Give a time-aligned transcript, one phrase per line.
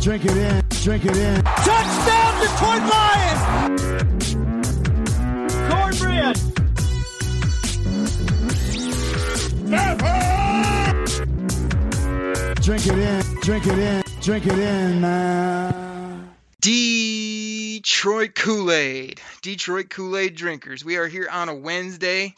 [0.00, 1.42] Drink it in, drink it in.
[1.44, 3.42] Touchdown, Detroit Lions.
[5.70, 6.36] Cornbread.
[12.62, 16.30] Drink it in, drink it in, drink it in, man.
[16.60, 19.20] Detroit Kool Aid.
[19.40, 20.84] Detroit Kool Aid drinkers.
[20.84, 22.34] We are here on a Wednesday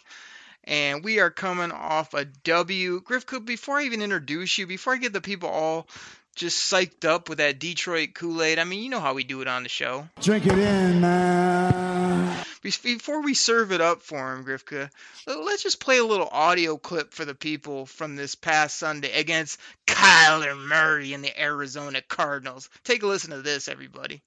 [0.64, 3.00] and we are coming off a W.
[3.00, 5.86] Griff, before I even introduce you, before I get the people all
[6.34, 9.40] just psyched up with that Detroit Kool Aid, I mean, you know how we do
[9.40, 10.08] it on the show.
[10.20, 12.44] Drink it in, man.
[12.62, 14.90] Before we serve it up for him, Grifka,
[15.26, 19.60] let's just play a little audio clip for the people from this past Sunday against
[19.86, 22.70] Kyler Murray and the Arizona Cardinals.
[22.82, 24.22] Take a listen to this, everybody.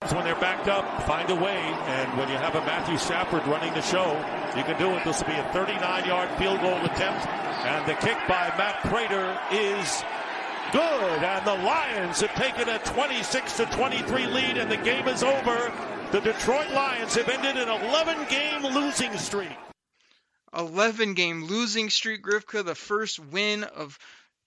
[0.00, 3.72] When they're backed up, find a way, and when you have a Matthew Stafford running
[3.72, 4.12] the show,
[4.54, 5.02] you can do it.
[5.04, 10.04] This will be a 39-yard field goal attempt, and the kick by Matt Prater is
[10.70, 15.22] good, and the Lions have taken a 26 to 23 lead, and the game is
[15.22, 15.72] over.
[16.12, 19.56] The Detroit Lions have ended an 11 game losing streak.
[20.54, 23.98] 11 game losing streak, Grifka, the first win of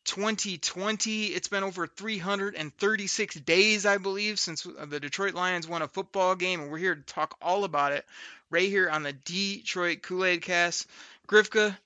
[0.10, 1.26] 2020.
[1.26, 6.62] It's been over 336 days, I believe, since the Detroit Lions won a football game,
[6.62, 8.04] and we're here to talk all about it
[8.50, 10.88] right here on the Detroit Kool Aid cast.
[11.28, 11.78] Grifka,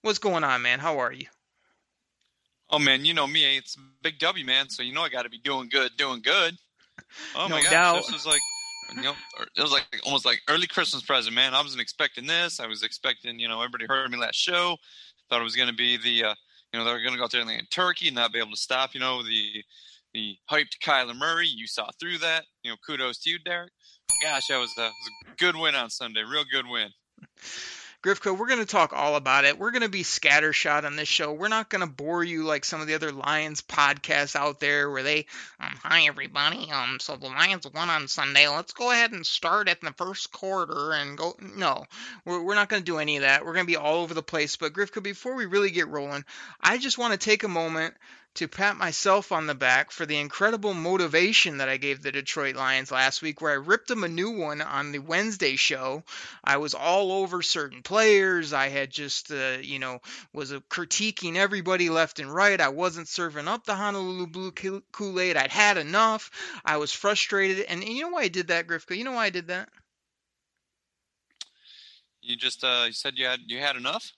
[0.00, 0.78] what's going on, man?
[0.78, 1.26] How are you?
[2.70, 5.30] Oh man, you know me, it's big W man, so you know I got to
[5.30, 6.56] be doing good, doing good.
[7.36, 7.96] Oh no my gosh, doubt.
[7.96, 8.40] this was like,
[8.96, 9.12] you know,
[9.54, 11.54] it was like almost like early Christmas present, man.
[11.54, 12.58] I wasn't expecting this.
[12.58, 14.78] I was expecting, you know, everybody heard me last show.
[15.28, 16.34] Thought it was going to be the, uh,
[16.76, 18.50] you know, they're going to go out there and land turkey and not be able
[18.50, 19.64] to stop, you know, the
[20.12, 21.46] the hyped Kyler Murray.
[21.46, 22.44] You saw through that.
[22.62, 23.72] You know, kudos to you, Derek.
[24.22, 26.22] Gosh, that was a, was a good win on Sunday.
[26.22, 26.90] Real good win.
[28.02, 29.58] Grifko, we're going to talk all about it.
[29.58, 31.32] We're going to be scattershot on this show.
[31.32, 34.90] We're not going to bore you like some of the other Lions podcasts out there
[34.90, 35.26] where they,
[35.58, 38.48] um, hi everybody, um, so the Lions won on Sunday.
[38.48, 41.34] Let's go ahead and start at the first quarter and go.
[41.56, 41.84] No,
[42.24, 43.44] we're, we're not going to do any of that.
[43.44, 44.56] We're going to be all over the place.
[44.56, 46.24] But Grifko, before we really get rolling,
[46.60, 47.94] I just want to take a moment
[48.36, 52.56] to pat myself on the back for the incredible motivation that I gave the Detroit
[52.56, 56.04] Lions last week, where I ripped them a new one on the Wednesday show.
[56.44, 58.52] I was all over certain players.
[58.52, 60.00] I had just, uh, you know,
[60.32, 62.60] was uh, critiquing everybody left and right.
[62.60, 64.52] I wasn't serving up the Honolulu Blue
[64.92, 65.36] Kool Aid.
[65.36, 66.30] I'd had enough.
[66.64, 67.66] I was frustrated.
[67.66, 68.96] And you know why I did that, Grifka?
[68.96, 69.68] You know why I did that?
[72.20, 74.12] You just uh, you said you had you had enough.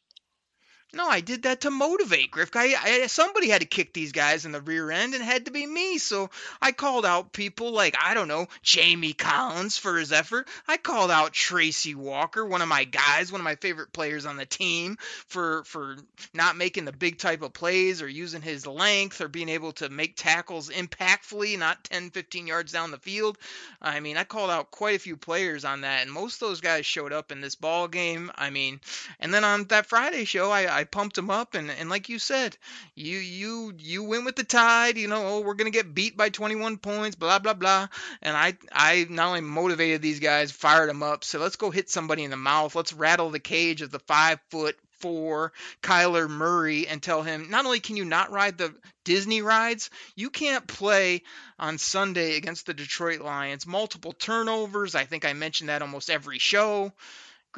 [0.94, 2.48] No, I did that to motivate Griff.
[2.54, 5.44] I, I, somebody had to kick these guys in the rear end, and it had
[5.44, 5.98] to be me.
[5.98, 6.30] So
[6.62, 10.48] I called out people like I don't know Jamie Collins for his effort.
[10.66, 14.38] I called out Tracy Walker, one of my guys, one of my favorite players on
[14.38, 14.96] the team,
[15.26, 15.96] for for
[16.32, 19.90] not making the big type of plays or using his length or being able to
[19.90, 23.36] make tackles impactfully, not 10, 15 yards down the field.
[23.82, 26.62] I mean, I called out quite a few players on that, and most of those
[26.62, 28.32] guys showed up in this ball game.
[28.36, 28.80] I mean,
[29.20, 32.56] and then on that Friday show, I pumped him up, and, and like you said,
[32.94, 34.96] you you you went with the tide.
[34.96, 37.88] You know, oh, we're gonna get beat by 21 points, blah blah blah.
[38.22, 41.24] And I I not only motivated these guys, fired them up.
[41.24, 42.74] So let's go hit somebody in the mouth.
[42.74, 45.52] Let's rattle the cage of the five foot for
[45.82, 48.74] Kyler Murray and tell him not only can you not ride the
[49.04, 51.22] Disney rides, you can't play
[51.58, 53.66] on Sunday against the Detroit Lions.
[53.66, 54.94] Multiple turnovers.
[54.94, 56.92] I think I mentioned that almost every show.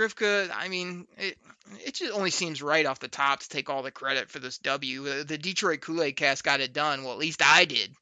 [0.00, 1.37] Grifka, I mean, it
[1.84, 4.59] it just only seems right off the top to take all the credit for this
[4.59, 5.07] W.
[5.07, 7.04] Uh, the Detroit Kool Aid Cast got it done.
[7.04, 7.95] Well, at least I did.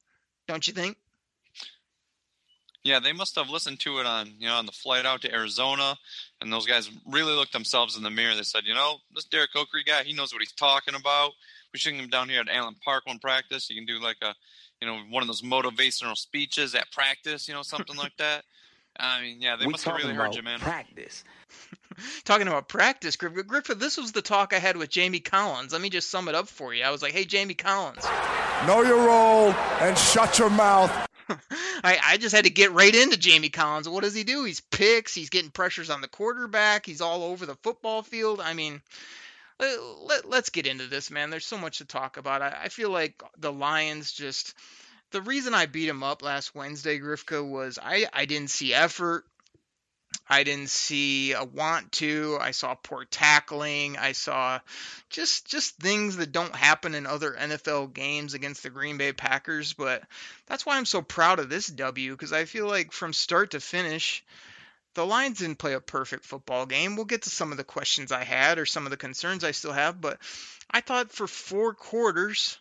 [0.47, 0.97] Don't you think?
[2.85, 5.35] Yeah, they must have listened to it on you know on the flight out to
[5.35, 5.97] Arizona,
[6.41, 8.35] and those guys really looked themselves in the mirror.
[8.35, 11.33] They said, you know, this Derek Okrie guy, he knows what he's talking about.
[11.73, 13.69] We should get him down here at Allen Park one practice.
[13.69, 14.35] You can do like a,
[14.81, 18.45] you know, one of those motivational speeches at practice, you know, something like that.
[18.99, 20.59] I mean, yeah, they we must have really heard you, man.
[20.59, 21.25] Practice.
[22.25, 25.73] Talking about practice, Griffith, Griffith, this was the talk I had with Jamie Collins.
[25.73, 26.85] Let me just sum it up for you.
[26.85, 28.05] I was like, hey, Jamie Collins.
[28.67, 30.91] Know your role and shut your mouth.
[31.85, 33.89] I, I just had to get right into Jamie Collins.
[33.89, 34.45] What does he do?
[34.45, 35.15] He's picks.
[35.15, 36.87] He's getting pressures on the quarterback.
[36.87, 38.41] He's all over the football field.
[38.41, 38.81] I mean,
[39.61, 41.31] let, let, us get into this, man.
[41.31, 42.43] There's so much to talk about.
[42.43, 44.55] I, I feel like the Lions just
[45.11, 49.25] the reason I beat him up last Wednesday, Grifka, was I, I didn't see effort.
[50.29, 52.37] I didn't see a want to.
[52.41, 53.97] I saw poor tackling.
[53.97, 54.61] I saw
[55.09, 59.73] just just things that don't happen in other NFL games against the Green Bay Packers.
[59.73, 60.03] But
[60.47, 63.61] that's why I'm so proud of this W because I feel like from start to
[63.61, 64.23] finish,
[64.95, 66.97] the Lions didn't play a perfect football game.
[66.97, 69.53] We'll get to some of the questions I had or some of the concerns I
[69.53, 70.19] still have, but
[70.71, 72.59] I thought for four quarters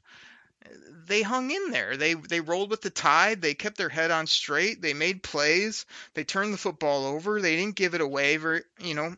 [1.07, 1.97] they hung in there.
[1.97, 3.41] They they rolled with the tide.
[3.41, 4.81] They kept their head on straight.
[4.81, 5.85] They made plays.
[6.13, 7.41] They turned the football over.
[7.41, 8.37] They didn't give it away.
[8.37, 9.15] Very, you know,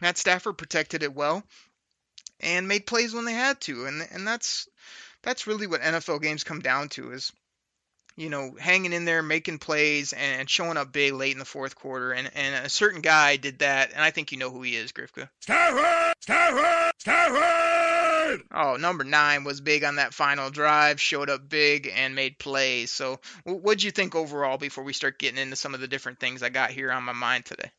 [0.00, 1.44] Matt Stafford protected it well
[2.40, 3.86] and made plays when they had to.
[3.86, 4.68] And and that's
[5.22, 7.32] that's really what NFL games come down to is
[8.16, 11.74] you know, hanging in there, making plays, and showing up big late in the fourth
[11.74, 12.12] quarter.
[12.12, 14.92] And, and a certain guy did that, and I think you know who he is,
[14.92, 15.28] Grifka.
[15.40, 16.14] Stafford!
[16.20, 16.92] Stafford!
[16.98, 17.83] Stafford!
[18.50, 22.90] Oh, number nine was big on that final drive, showed up big, and made plays.
[22.90, 26.42] So, what'd you think overall before we start getting into some of the different things
[26.42, 27.70] I got here on my mind today?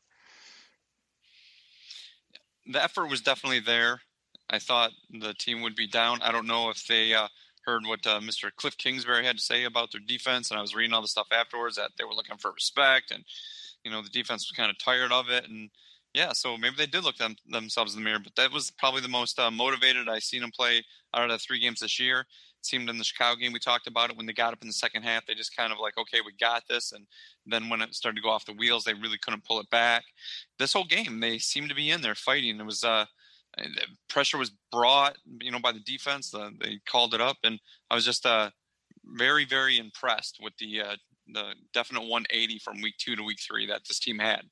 [2.66, 4.00] The effort was definitely there.
[4.50, 6.22] I thought the team would be down.
[6.22, 7.14] I don't know if they.
[7.14, 7.28] Uh,
[7.66, 8.50] heard what uh, Mr.
[8.54, 11.26] Cliff Kingsbury had to say about their defense, and I was reading all the stuff
[11.32, 13.24] afterwards that they were looking for respect, and
[13.84, 15.70] you know the defense was kind of tired of it, and
[16.16, 18.18] yeah, so maybe they did look them, themselves in the mirror.
[18.18, 20.82] But that was probably the most uh, motivated I seen them play
[21.12, 22.20] out of the three games this year.
[22.20, 22.26] It
[22.62, 24.72] seemed in the Chicago game we talked about it when they got up in the
[24.72, 27.06] second half, they just kind of like, okay, we got this, and
[27.44, 30.04] then when it started to go off the wheels, they really couldn't pull it back.
[30.58, 32.58] This whole game, they seemed to be in there fighting.
[32.58, 33.04] It was uh,
[34.08, 36.34] pressure was brought, you know, by the defense.
[36.34, 37.60] Uh, they called it up, and
[37.90, 38.48] I was just uh,
[39.04, 40.96] very, very impressed with the uh,
[41.28, 44.42] the definite 180 from week two to week three that this team had.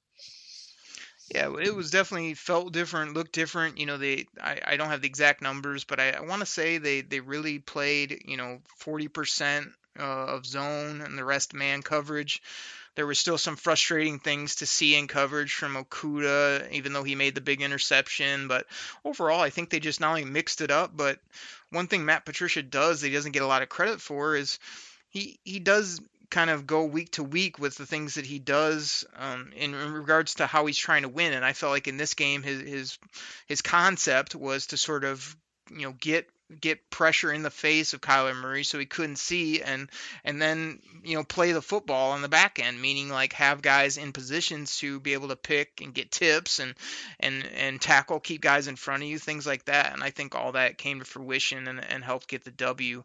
[1.28, 3.78] Yeah, it was definitely felt different, looked different.
[3.78, 6.46] You know, they I, I don't have the exact numbers, but I, I want to
[6.46, 11.82] say they they really played, you know, 40% uh, of zone and the rest man
[11.82, 12.42] coverage.
[12.94, 17.16] There was still some frustrating things to see in coverage from Okudah, even though he
[17.16, 18.46] made the big interception.
[18.46, 18.66] But
[19.04, 21.18] overall, I think they just not only mixed it up, but
[21.70, 24.58] one thing Matt Patricia does that he doesn't get a lot of credit for is
[25.10, 26.00] he he does
[26.30, 29.92] kind of go week to week with the things that he does um, in, in,
[29.92, 31.32] regards to how he's trying to win.
[31.32, 32.98] And I felt like in this game, his his
[33.46, 35.36] his concept was to sort of
[35.70, 36.28] you know get
[36.60, 39.88] get pressure in the face of Kyler Murray so he couldn't see and
[40.24, 43.96] and then you know play the football on the back end meaning like have guys
[43.96, 46.74] in positions to be able to pick and get tips and
[47.18, 50.34] and and tackle keep guys in front of you things like that and I think
[50.34, 53.04] all that came to fruition and, and helped get the W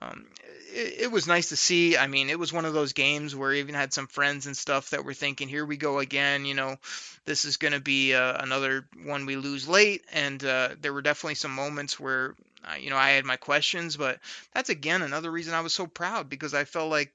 [0.00, 0.26] um,
[0.72, 1.96] it, it, was nice to see.
[1.96, 4.56] I mean, it was one of those games where I even had some friends and
[4.56, 6.76] stuff that were thinking, "Here we go again." You know,
[7.24, 10.04] this is going to be uh, another one we lose late.
[10.12, 12.34] And uh, there were definitely some moments where
[12.78, 14.18] you know, I had my questions, but
[14.52, 17.12] that's again another reason I was so proud because I felt like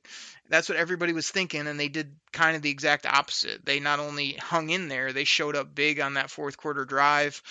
[0.50, 3.66] that's what everybody was thinking, and they did kind of the exact opposite.
[3.66, 7.42] They not only hung in there, they showed up big on that fourth quarter drive.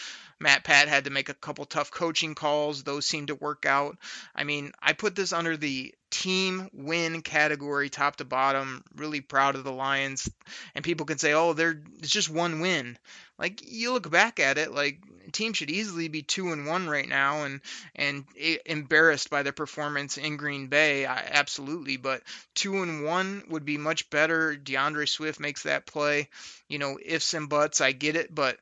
[0.42, 2.82] Matt Pat had to make a couple tough coaching calls.
[2.82, 3.96] Those seemed to work out.
[4.34, 8.82] I mean, I put this under the team win category, top to bottom.
[8.96, 10.28] Really proud of the Lions.
[10.74, 12.98] And people can say, oh, they're it's just one win.
[13.38, 15.00] Like you look back at it, like
[15.30, 17.60] team should easily be two and one right now, and
[17.94, 18.24] and
[18.66, 21.06] embarrassed by their performance in Green Bay.
[21.06, 22.22] I, absolutely, but
[22.54, 24.56] two and one would be much better.
[24.56, 26.28] D'Andre Swift makes that play.
[26.68, 28.58] You know, ifs and buts, I get it, but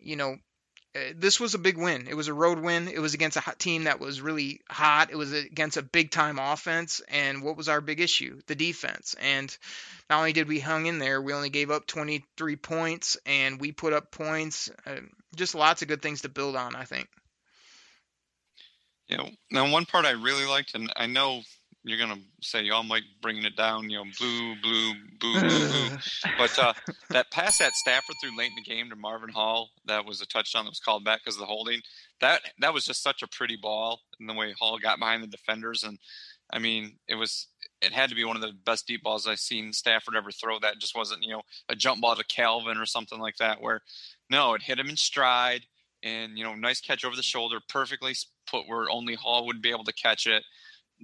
[0.00, 0.38] you know,
[1.14, 2.08] this was a big win.
[2.08, 2.88] It was a road win.
[2.88, 5.10] It was against a team that was really hot.
[5.10, 7.00] It was against a big time offense.
[7.08, 8.40] And what was our big issue?
[8.46, 9.14] The defense.
[9.20, 9.56] And
[10.08, 13.70] not only did we hung in there, we only gave up 23 points and we
[13.72, 14.70] put up points.
[14.84, 14.96] Uh,
[15.36, 17.08] just lots of good things to build on, I think.
[19.08, 19.28] Yeah.
[19.50, 21.42] Now, one part I really liked, and I know
[21.82, 25.96] you're gonna say y'all might bringing it down, you know, blue, blue, boo, boo.
[26.38, 26.74] but uh,
[27.08, 30.26] that pass that Stafford threw late in the game to Marvin Hall, that was a
[30.26, 31.80] touchdown that was called back because of the holding.
[32.20, 35.28] That that was just such a pretty ball, and the way Hall got behind the
[35.28, 35.98] defenders, and
[36.52, 37.48] I mean, it was
[37.80, 40.58] it had to be one of the best deep balls I've seen Stafford ever throw.
[40.58, 43.60] That just wasn't you know a jump ball to Calvin or something like that.
[43.60, 43.80] Where
[44.28, 45.62] no, it hit him in stride,
[46.02, 48.14] and you know, nice catch over the shoulder, perfectly
[48.46, 50.42] put where only Hall would be able to catch it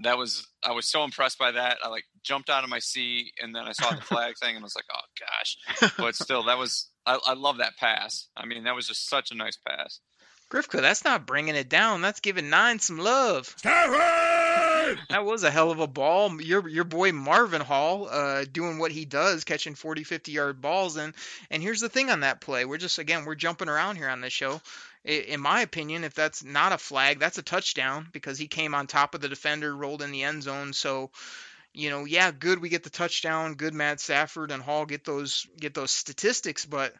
[0.02, 1.78] that was I was so impressed by that.
[1.84, 4.62] I like jumped out of my seat and then I saw the flag thing and
[4.62, 5.92] I was like, oh gosh.
[5.96, 8.28] But still, that was I, I love that pass.
[8.36, 10.00] I mean, that was just such a nice pass.
[10.48, 12.02] Grifka, that's not bringing it down.
[12.02, 13.52] That's giving nine some love.
[13.56, 15.00] Stafford!
[15.10, 16.40] That was a hell of a ball.
[16.40, 20.96] Your your boy Marvin Hall uh, doing what he does, catching 40, 50 yard balls.
[20.96, 21.14] And
[21.50, 22.64] and here's the thing on that play.
[22.64, 24.60] We're just again we're jumping around here on this show.
[25.06, 28.86] In my opinion, if that's not a flag, that's a touchdown because he came on
[28.86, 30.72] top of the defender, rolled in the end zone.
[30.72, 31.10] So
[31.76, 35.46] you know, yeah, good we get the touchdown, good Matt Stafford and Hall get those
[35.60, 36.94] get those statistics, but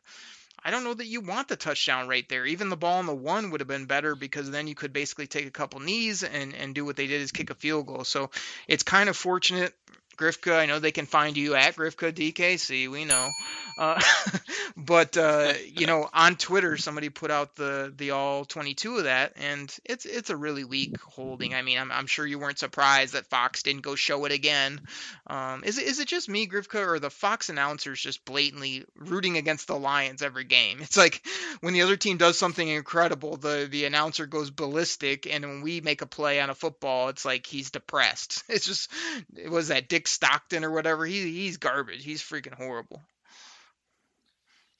[0.63, 2.45] I don't know that you want the touchdown right there.
[2.45, 5.27] Even the ball on the one would have been better because then you could basically
[5.27, 8.05] take a couple knees and and do what they did is kick a field goal.
[8.05, 8.31] So
[8.69, 9.73] it's kind of fortunate
[10.17, 12.91] Grifka, I know they can find you at Grifka DKC.
[12.91, 13.29] We know,
[13.77, 14.01] uh,
[14.77, 19.35] but uh, you know, on Twitter, somebody put out the the all 22 of that,
[19.37, 21.55] and it's it's a really weak holding.
[21.55, 24.81] I mean, I'm, I'm sure you weren't surprised that Fox didn't go show it again.
[25.27, 29.37] Um, is it is it just me, Grifka, or the Fox announcers just blatantly rooting
[29.37, 30.79] against the Lions every game?
[30.87, 31.27] It's like
[31.61, 35.81] when the other team does something incredible, the the announcer goes ballistic, and when we
[35.81, 38.45] make a play on a football, it's like he's depressed.
[38.57, 38.91] It's just
[39.37, 41.07] it was that Dick Stockton or whatever.
[41.07, 42.05] He he's garbage.
[42.05, 43.03] He's freaking horrible.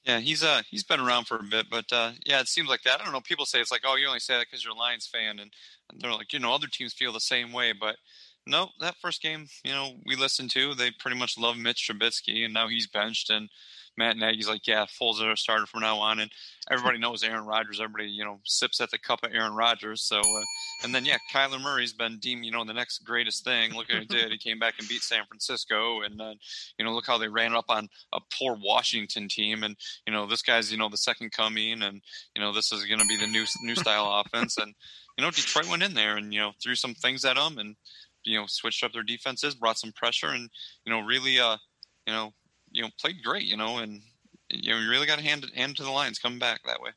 [0.05, 2.83] Yeah, he's uh he's been around for a bit, but uh, yeah, it seems like
[2.83, 3.01] that.
[3.01, 3.19] I don't know.
[3.19, 5.51] People say it's like, oh, you only say that because you're a Lions fan, and,
[5.99, 7.73] they're like, you know, other teams feel the same way.
[7.73, 7.97] But
[8.45, 12.45] no, that first game, you know, we listened to, they pretty much love Mitch Trubisky,
[12.45, 13.49] and now he's benched, and
[13.97, 16.31] Matt Nagy's like, yeah, Foles are a starter from now on, and
[16.69, 17.79] everybody knows Aaron Rodgers.
[17.79, 20.01] Everybody, you know, sips at the cup of Aaron Rodgers.
[20.01, 20.43] So, uh,
[20.83, 23.73] and then yeah, Kyler Murray's been deemed, you know, the next greatest thing.
[23.73, 24.31] Look at what he did.
[24.31, 26.33] He came back and beat San Francisco, and uh,
[26.77, 29.75] you know, look how they ran up on a poor Washington team, and
[30.05, 32.01] you know, this guy's, you know, the second coming, and
[32.35, 34.73] you know, this is going to be the new new style offense, and
[35.17, 37.75] you know, Detroit went in there and you know threw some things at them, and
[38.27, 40.49] you know, switched up their defenses, brought some pressure, and
[40.85, 41.57] you know, really, uh,
[42.05, 42.33] you know,
[42.71, 44.01] you know, played great, you know, and
[44.49, 46.91] you know, you really got to hand hand to the Lions coming back that way.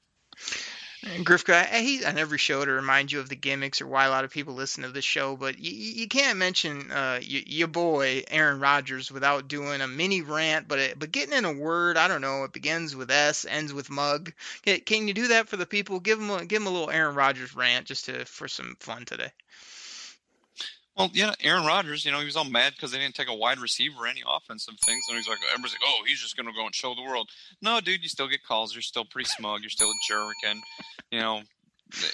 [1.03, 4.11] And Grifka, I on every show to remind you of the gimmicks or why a
[4.11, 7.69] lot of people listen to the show, but you, you can't mention uh, y- your
[7.69, 11.97] boy Aaron Rodgers without doing a mini rant, but it, but getting in a word.
[11.97, 12.45] I don't know.
[12.45, 14.35] It begins with S, ends with mug.
[14.63, 16.01] Can, can you do that for the people?
[16.01, 19.07] Give them a, give them a little Aaron Rodgers rant just to for some fun
[19.07, 19.33] today.
[21.01, 23.35] Well, yeah, Aaron Rodgers, you know, he was all mad because they didn't take a
[23.35, 25.03] wide receiver any offensive things.
[25.09, 27.31] And he's like, everybody's like, oh, he's just going to go and show the world.
[27.63, 28.75] No, dude, you still get calls.
[28.75, 29.63] You're still pretty smug.
[29.63, 30.35] You're still a jerk.
[30.47, 30.61] And,
[31.11, 31.41] you know,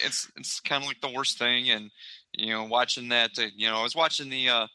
[0.05, 1.69] it's it's kind of like the worst thing.
[1.69, 1.91] And,
[2.33, 4.67] you know, watching that, uh, you know, I was watching the, uh,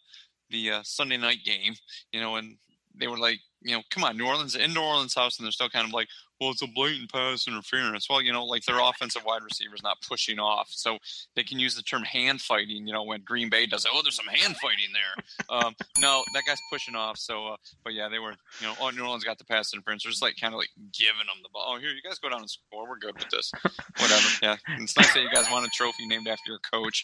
[0.49, 1.75] the uh, Sunday night game,
[2.11, 2.57] you know, and
[2.93, 5.53] they were like, you know, come on, New Orleans in New Orleans house, and they're
[5.53, 6.09] still kind of like,
[6.41, 8.09] well, it's a blatant pass interference.
[8.09, 10.97] Well, you know, like their offensive wide receivers not pushing off, so
[11.35, 12.87] they can use the term hand fighting.
[12.87, 15.55] You know, when Green Bay does, it, oh, there's some hand fighting there.
[15.55, 17.19] Um, no, that guy's pushing off.
[17.19, 20.03] So, uh, but yeah, they were, you know, oh, New Orleans got the pass interference.
[20.03, 21.75] They're just like kind of like giving them the ball.
[21.75, 22.89] Oh, here, you guys go down and score.
[22.89, 23.51] We're good with this.
[23.99, 24.27] Whatever.
[24.41, 27.03] Yeah, it's nice that you guys want a trophy named after your coach.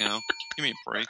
[0.00, 0.18] You know,
[0.56, 1.06] give me a break.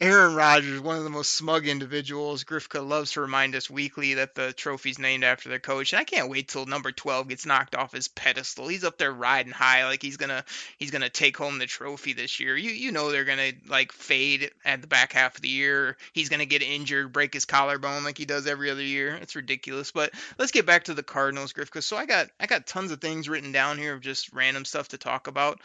[0.00, 2.44] Aaron Rodgers, one of the most smug individuals.
[2.44, 5.92] Grifka loves to remind us weekly that the trophy's named after their coach.
[5.92, 8.68] And I can't wait till number 12 gets knocked off his pedestal.
[8.68, 10.44] He's up there riding high like he's gonna
[10.78, 12.56] he's gonna take home the trophy this year.
[12.56, 15.96] You you know they're gonna like fade at the back half of the year.
[16.12, 19.14] He's gonna get injured, break his collarbone like he does every other year.
[19.14, 19.92] It's ridiculous.
[19.92, 21.82] But let's get back to the Cardinals, Grifka.
[21.82, 24.88] So I got I got tons of things written down here of just random stuff
[24.88, 25.60] to talk about.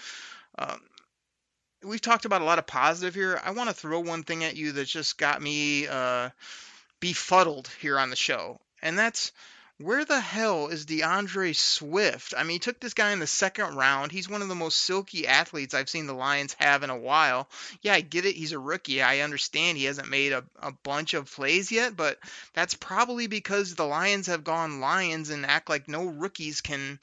[0.58, 0.79] Um,
[1.84, 3.39] we've talked about a lot of positive here.
[3.44, 6.29] I want to throw one thing at you that just got me uh,
[7.00, 9.32] befuddled here on the show, and that's
[9.77, 12.34] where the hell is D'Andre Swift?
[12.38, 14.12] I mean, he took this guy in the second round.
[14.12, 17.50] He's one of the most silky athletes I've seen the Lions have in a while.
[17.82, 18.36] Yeah, I get it.
[18.36, 19.01] He's a rookie.
[19.01, 22.20] I understand he hasn't made a, a bunch of plays yet, but
[22.53, 27.00] that's probably because the Lions have gone Lions and act like no rookies can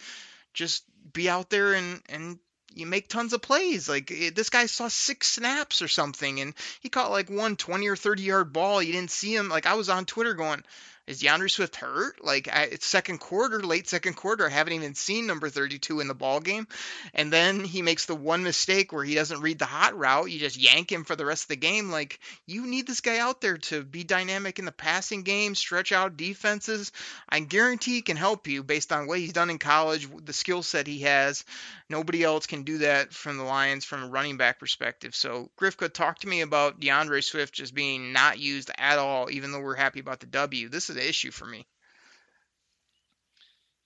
[0.55, 2.39] just be out there and, and
[2.75, 3.89] you make tons of plays.
[3.89, 7.87] Like eh, this guy saw six snaps or something, and he caught like one 20
[7.89, 8.83] or 30 yard ball.
[8.83, 9.49] You didn't see him.
[9.49, 10.65] Like I was on Twitter going,
[11.13, 12.25] is D'Andre Swift hurt?
[12.25, 14.47] Like I, it's second quarter, late second quarter.
[14.47, 16.67] I haven't even seen number 32 in the ball game.
[17.15, 20.31] And then he makes the one mistake where he doesn't read the hot route.
[20.31, 21.91] You just yank him for the rest of the game.
[21.91, 25.93] Like you need this guy out there to be dynamic in the passing game, stretch
[25.93, 26.91] out defenses.
[27.29, 30.63] I guarantee he can help you based on what he's done in college, the skill
[30.63, 31.45] set he has.
[31.89, 35.15] Nobody else can do that from the Lions from a running back perspective.
[35.15, 39.53] So Grifka, talk to me about D'Andre Swift just being not used at all, even
[39.53, 40.71] though we're happy about the W.
[40.71, 41.67] This is issue for me.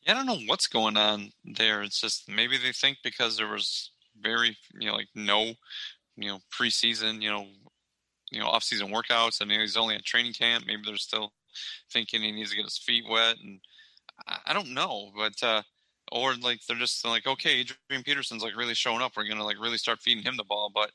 [0.03, 1.83] Yeah, I don't know what's going on there.
[1.83, 5.53] It's just maybe they think because there was very you know like no
[6.17, 7.47] you know preseason you know
[8.31, 10.65] you know off season workouts and he's only at training camp.
[10.67, 11.33] Maybe they're still
[11.93, 13.61] thinking he needs to get his feet wet and
[14.27, 15.63] I, I don't know, but uh,
[16.13, 19.13] or like they're just like, okay, Adrian Peterson's like really showing up.
[19.17, 20.71] We're gonna like really start feeding him the ball.
[20.73, 20.91] But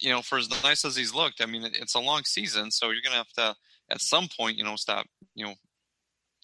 [0.00, 2.90] you know, for as nice as he's looked, I mean, it's a long season, so
[2.90, 3.54] you're gonna have to
[3.92, 5.54] at some point, you know, stop, you know,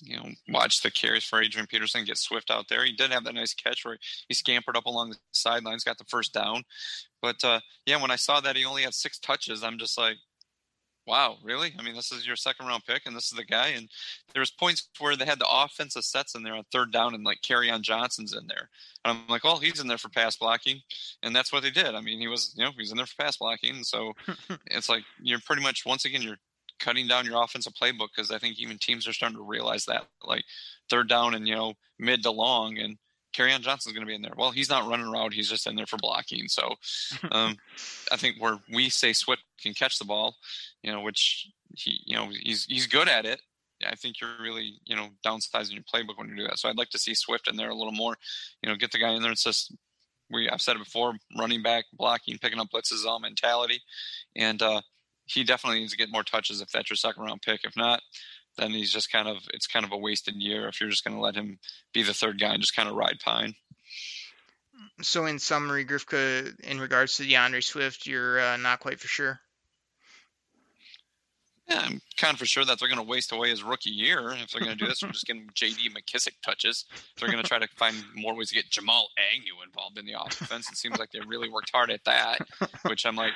[0.01, 2.85] you know, watch the carries for Adrian Peterson get Swift out there.
[2.85, 6.05] He did have that nice catch where he scampered up along the sidelines, got the
[6.05, 6.63] first down.
[7.21, 10.19] But uh, yeah, when I saw that he only had six touches, I'm just like,
[11.09, 11.75] wow, really?
[11.79, 13.69] I mean, this is your second round pick, and this is the guy.
[13.69, 13.89] And
[14.35, 17.25] there was points where they had the offensive sets in there on third down, and
[17.25, 18.69] like carry Kerryon Johnson's in there.
[19.05, 20.83] And I'm like, well, he's in there for pass blocking,
[21.23, 21.95] and that's what they did.
[21.95, 23.83] I mean, he was, you know, he's in there for pass blocking.
[23.83, 24.13] So
[24.67, 26.39] it's like you're pretty much once again you're
[26.79, 30.07] cutting down your offensive playbook because I think even teams are starting to realize that,
[30.25, 30.45] like
[30.91, 32.97] third down and you know mid to long, and
[33.35, 34.35] Kerryon Johnson's going to be in there.
[34.37, 36.49] Well, he's not running around; he's just in there for blocking.
[36.49, 36.75] So,
[37.31, 37.57] um,
[38.11, 40.37] I think where we say Swift can catch the ball,
[40.83, 43.41] you know, which he, you know, he's he's good at it.
[43.87, 46.59] I think you're really, you know, downsizing your playbook when you do that.
[46.59, 48.17] So I'd like to see Swift in there a little more.
[48.63, 49.31] You know, get the guy in there.
[49.31, 49.73] and just
[50.31, 53.81] we I've said it before: running back, blocking, picking up blitzes, all mentality,
[54.37, 54.81] and uh,
[55.29, 57.61] he definitely needs to get more touches if that's your second round pick.
[57.65, 58.01] If not,
[58.57, 61.17] then he's just kind of it's kind of a wasted year if you're just going
[61.17, 61.59] to let him
[61.93, 63.55] be the third guy and just kind of ride pine.
[65.03, 69.41] So in summary, Grifka, in regards to D'Andre Swift, you're uh, not quite for sure.
[71.69, 74.31] Yeah, I'm kind of for sure that they're going to waste away his rookie year.
[74.31, 75.91] If they're going to do this, we're just getting J.D.
[75.91, 76.87] McKissic touches.
[77.19, 80.15] They're going to try to find more ways to get Jamal Agnew involved in the
[80.19, 80.71] offense.
[80.71, 82.39] It seems like they really worked hard at that,
[82.87, 83.35] which I'm like.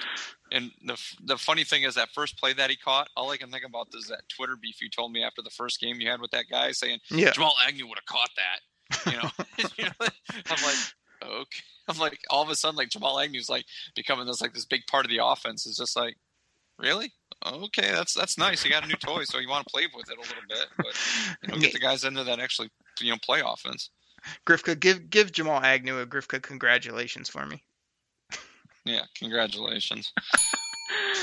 [0.50, 3.50] And the the funny thing is that first play that he caught, all I can
[3.50, 6.20] think about is that Twitter beef you told me after the first game you had
[6.20, 7.32] with that guy saying Yeah.
[7.32, 9.10] Jamal Agnew would have caught that.
[9.10, 9.30] You know,
[9.78, 10.08] You know?
[10.46, 10.76] I'm like,
[11.22, 11.62] okay.
[11.88, 14.86] I'm like, all of a sudden, like Jamal Agnew's like becoming this like this big
[14.86, 15.66] part of the offense.
[15.66, 16.16] Is just like,
[16.78, 17.12] really?
[17.44, 18.64] Okay, that's that's nice.
[18.64, 20.66] You got a new toy, so you want to play with it a little bit,
[20.76, 22.70] but you know, get the guys into that actually
[23.00, 23.90] you know play offense.
[24.46, 27.62] Grifka, give give Jamal Agnew a Grifka congratulations for me.
[28.84, 30.12] Yeah, congratulations.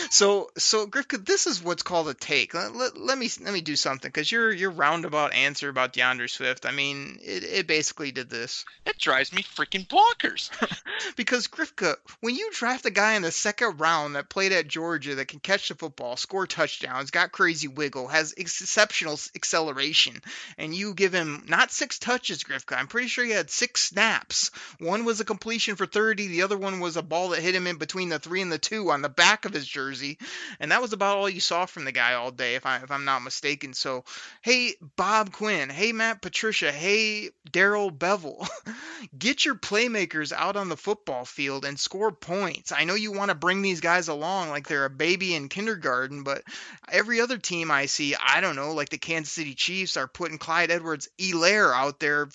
[0.10, 2.54] So so Grifka, this is what's called a take.
[2.54, 6.28] Let, let, let me let me do something because your your roundabout answer about D'Andre
[6.28, 6.66] Swift.
[6.66, 8.66] I mean, it, it basically did this.
[8.86, 10.50] It drives me freaking bonkers.
[11.16, 15.16] Because Grifka, when you draft a guy in the second round that played at Georgia
[15.16, 20.22] that can catch the football, score touchdowns, got crazy wiggle, has exceptional acceleration,
[20.58, 22.78] and you give him not six touches, Grifka.
[22.78, 24.52] I'm pretty sure he had six snaps.
[24.80, 27.68] One was a completion for 30, the other one was a ball that hit him
[27.68, 30.18] in between the three and the two on the back of his jersey,
[30.60, 32.92] and that was about all you saw from the guy all day, if I if
[32.92, 33.74] I'm not mistaken.
[33.74, 34.04] So,
[34.42, 38.48] hey Bob Quinn, hey Matt Patricia, hey Darrell Bevell,
[39.18, 42.72] get your playmakers out on the football field and score points.
[42.72, 46.24] I know you want to bring these guys along like they're a baby in kindergarten,
[46.24, 46.44] but
[46.92, 50.38] every other team I see, I don't know, like the Kansas City Chiefs are putting
[50.38, 52.30] Clyde Edwards-Helaire out there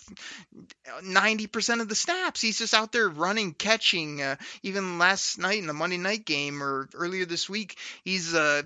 [1.02, 2.40] 90% of the snaps.
[2.40, 4.22] He's just out there running, catching.
[4.22, 8.62] Uh, even last night in the Monday night game or earlier this week, he's uh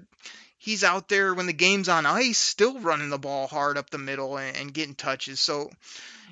[0.59, 3.98] he's out there when the game's on ice, still running the ball hard up the
[3.98, 5.40] middle and, and getting touches.
[5.40, 5.70] So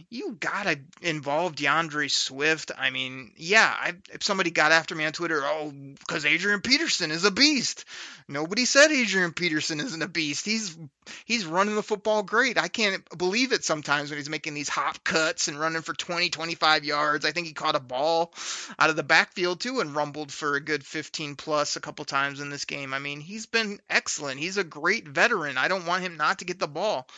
[0.09, 2.70] you gotta involve D'Andre Swift.
[2.76, 7.11] I mean, yeah, I, if somebody got after me on Twitter, oh, because Adrian Peterson
[7.11, 7.85] is a beast.
[8.28, 10.44] Nobody said Adrian Peterson isn't a beast.
[10.44, 10.76] He's
[11.24, 12.59] he's running the football great.
[12.59, 16.30] I can't believe it sometimes when he's making these hop cuts and running for 20,
[16.30, 17.24] 25 yards.
[17.24, 18.32] I think he caught a ball
[18.78, 22.40] out of the backfield too and rumbled for a good 15 plus a couple times
[22.40, 22.94] in this game.
[22.94, 24.40] I mean, he's been excellent.
[24.40, 25.59] He's a great veteran.
[25.59, 27.09] I don't want him not to get the ball,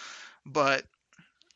[0.44, 0.84] but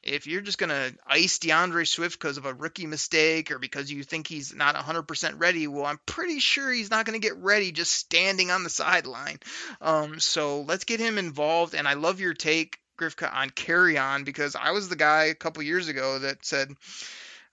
[0.03, 3.91] if you're just going to ice D'Andre Swift because of a rookie mistake or because
[3.91, 7.37] you think he's not 100% ready, well, I'm pretty sure he's not going to get
[7.37, 9.39] ready just standing on the sideline.
[9.81, 11.75] Um, so let's get him involved.
[11.75, 15.63] And I love your take, Grifka, on Kerryon because I was the guy a couple
[15.63, 16.69] years ago that said,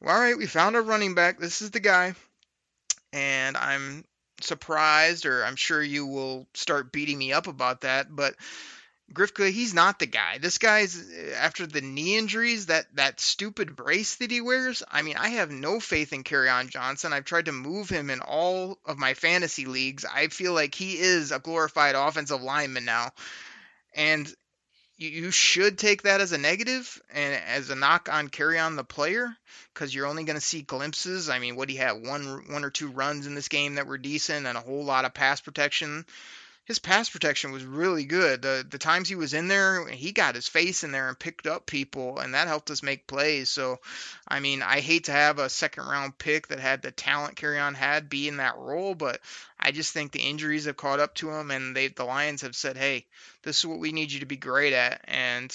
[0.02, 1.40] well, all right, we found a running back.
[1.40, 2.16] This is the guy.
[3.14, 4.06] And I'm
[4.42, 8.36] surprised, or I'm sure you will start beating me up about that, but
[9.14, 10.38] Grifka, he's not the guy.
[10.38, 14.84] This guy's uh, after the knee injuries, that that stupid brace that he wears.
[14.90, 17.14] I mean, I have no faith in on Johnson.
[17.14, 20.06] I've tried to move him in all of my fantasy leagues.
[20.06, 23.12] I feel like he is a glorified offensive lineman now,
[23.96, 24.32] and
[24.98, 28.84] you, you should take that as a negative and as a knock on Kerryon the
[28.84, 29.36] player
[29.74, 31.30] because you're only going to see glimpses.
[31.30, 33.98] I mean, what he had one one or two runs in this game that were
[33.98, 36.06] decent and a whole lot of pass protection
[36.70, 38.44] his pass protection was really good.
[38.44, 41.48] The the times he was in there, he got his face in there and picked
[41.48, 43.50] up people, and that helped us make plays.
[43.50, 43.80] So,
[44.28, 47.74] I mean, I hate to have a second round pick that had the talent Kerryon
[47.74, 49.20] had be in that role, but
[49.60, 52.56] I just think the injuries have caught up to him, and they the Lions have
[52.56, 53.08] said, hey,
[53.42, 55.52] this is what we need you to be great at, and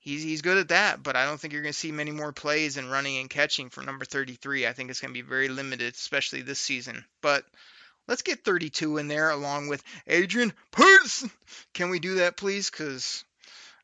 [0.00, 2.32] he's he's good at that, but I don't think you're going to see many more
[2.34, 4.66] plays in running and catching from number 33.
[4.66, 7.06] I think it's going to be very limited, especially this season.
[7.22, 7.46] But
[8.08, 11.30] let's get 32 in there along with Adrian Peterson.
[11.74, 12.70] Can we do that, please?
[12.70, 13.24] Because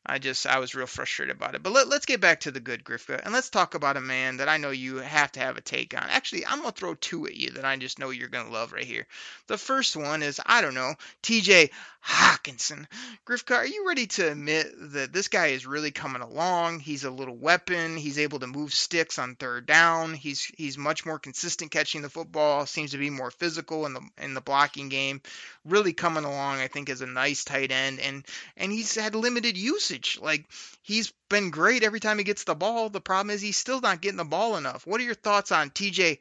[0.05, 1.63] I just I was real frustrated about it.
[1.63, 4.37] But let, us get back to the good Grifka and let's talk about a man
[4.37, 6.09] that I know you have to have a take on.
[6.09, 8.83] Actually, I'm gonna throw two at you that I just know you're gonna love right
[8.83, 9.07] here.
[9.47, 11.69] The first one is I don't know T.J.
[12.05, 12.85] Hockenson.
[13.25, 16.81] Grifka, are you ready to admit that this guy is really coming along?
[16.81, 17.95] He's a little weapon.
[17.95, 20.13] He's able to move sticks on third down.
[20.13, 22.65] He's he's much more consistent catching the football.
[22.65, 25.21] Seems to be more physical in the in the blocking game.
[25.63, 28.01] Really coming along, I think, as a nice tight end.
[28.01, 28.25] And
[28.57, 29.92] and he's had limited usage.
[30.21, 30.45] Like
[30.81, 32.89] he's been great every time he gets the ball.
[32.89, 34.85] The problem is he's still not getting the ball enough.
[34.85, 36.19] What are your thoughts on T.J.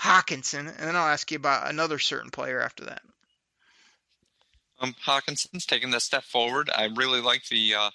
[0.00, 0.68] Hockenson?
[0.68, 3.02] And then I'll ask you about another certain player after that.
[4.80, 6.70] Um, Hockenson's taking that step forward.
[6.74, 7.90] I really like the uh,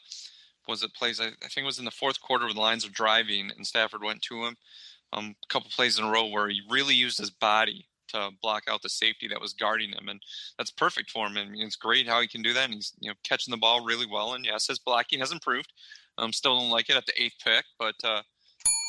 [0.68, 1.20] was it plays.
[1.20, 3.68] I, I, think it was in the fourth quarter when the lines are driving and
[3.68, 4.58] Stafford went to him.
[5.14, 8.64] Um, a couple plays in a row where he really used his body to block
[8.70, 10.22] out the safety that was guarding him, and
[10.58, 11.38] that's perfect for him.
[11.38, 12.66] I mean, it's great how he can do that.
[12.66, 14.34] And he's you know catching the ball really well.
[14.34, 15.72] And yes, his blocking has improved.
[16.18, 18.22] Um, still don't like it at the eighth pick, but uh,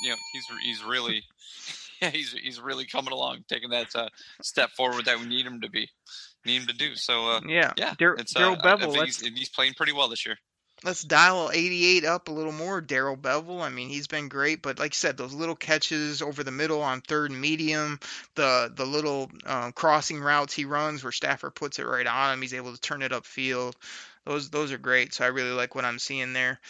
[0.02, 1.22] you know he's he's really
[2.02, 4.08] yeah he's he's really coming along, taking that uh,
[4.42, 5.88] step forward that we need him to be
[6.44, 6.94] need him to do.
[6.96, 9.04] So uh, yeah, yeah, Dar- it's, Darrell uh, Bevell.
[9.04, 10.36] He's, he's, playing pretty well this year.
[10.84, 12.80] Let's dial 88 up a little more.
[12.80, 13.60] Darrell Bevell.
[13.62, 16.82] I mean, he's been great, but like you said, those little catches over the middle
[16.82, 18.00] on third and medium,
[18.34, 22.42] the the little um, crossing routes he runs where Stafford puts it right on him,
[22.42, 23.74] he's able to turn it upfield
[24.24, 25.14] those those are great.
[25.14, 26.60] So I really like what I'm seeing there.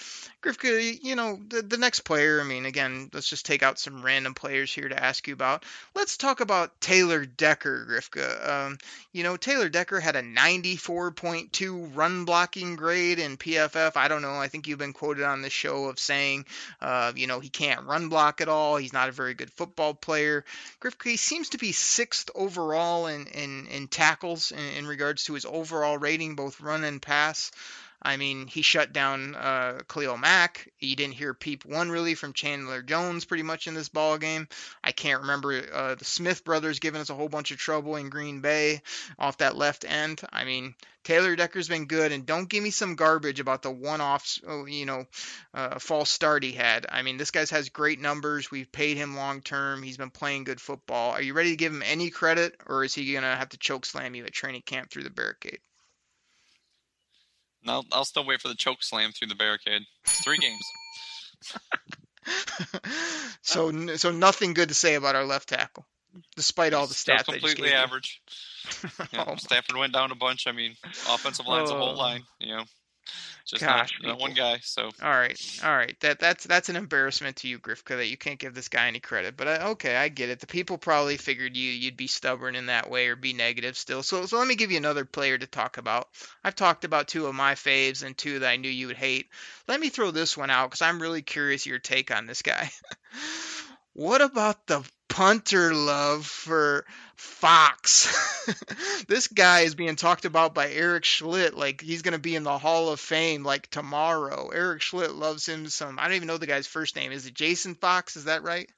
[0.43, 4.03] Grifka, you know, the, the next player, I mean, again, let's just take out some
[4.03, 5.65] random players here to ask you about.
[5.95, 8.49] Let's talk about Taylor Decker, Grifka.
[8.49, 8.79] Um,
[9.13, 13.97] you know, Taylor Decker had a 94.2 run blocking grade in PFF.
[13.97, 14.35] I don't know.
[14.35, 16.47] I think you've been quoted on the show of saying,
[16.81, 18.77] uh, you know, he can't run block at all.
[18.77, 20.45] He's not a very good football player.
[20.81, 25.35] Grifka, he seems to be sixth overall in, in, in tackles in, in regards to
[25.35, 27.42] his overall rating, both run and pass.
[28.05, 30.69] I mean, he shut down uh, Khalil Mack.
[30.81, 34.49] You didn't hear peep one really from Chandler Jones pretty much in this ball game.
[34.83, 38.11] I can't remember uh, the Smith brothers giving us a whole bunch of trouble in
[38.11, 38.83] Green Bay
[39.21, 40.21] off that left end.
[40.33, 40.75] I mean,
[41.05, 44.85] Taylor Decker's been good, and don't give me some garbage about the one-off, oh, you
[44.85, 45.05] know,
[45.55, 46.87] uh, false start he had.
[46.89, 48.51] I mean, this guy has great numbers.
[48.51, 49.83] We've paid him long term.
[49.83, 51.13] He's been playing good football.
[51.13, 53.87] Are you ready to give him any credit, or is he gonna have to choke
[53.87, 55.61] slam you at training camp through the barricade?
[57.67, 59.83] I'll, I'll still wait for the choke slam through the barricade.
[60.05, 60.65] Three games.
[63.43, 65.87] so uh, so nothing good to say about our left tackle,
[66.37, 67.25] despite all the stats.
[67.25, 68.23] completely average.
[69.13, 70.47] yeah, oh Stafford went down a bunch.
[70.47, 70.77] I mean,
[71.09, 71.77] offensive line's oh.
[71.77, 72.23] a whole line.
[72.41, 72.65] You know,
[73.45, 74.59] just Gosh, not, not, one guy.
[74.63, 75.99] So all right, all right.
[76.01, 79.01] That that's that's an embarrassment to you, Grifka, that you can't give this guy any
[79.01, 79.37] credit.
[79.37, 80.41] But uh, okay, I get it.
[80.41, 84.03] The people probably figured you you'd be stubborn in that way or be negative still.
[84.03, 86.09] So so let me give you another player to talk about.
[86.45, 89.29] I've talked about two of my faves and two that I knew you would hate.
[89.69, 92.71] Let me throw this one out because I'm really curious your take on this guy.
[93.93, 98.47] what about the punter love for Fox.
[99.09, 102.45] this guy is being talked about by Erik Schlitt like he's going to be in
[102.45, 104.49] the Hall of Fame like tomorrow.
[104.49, 105.99] Erik Schlitt loves him some.
[105.99, 107.13] I don't even know the guy's first name.
[107.13, 108.17] Is it Jason Fox?
[108.17, 108.71] Is that right?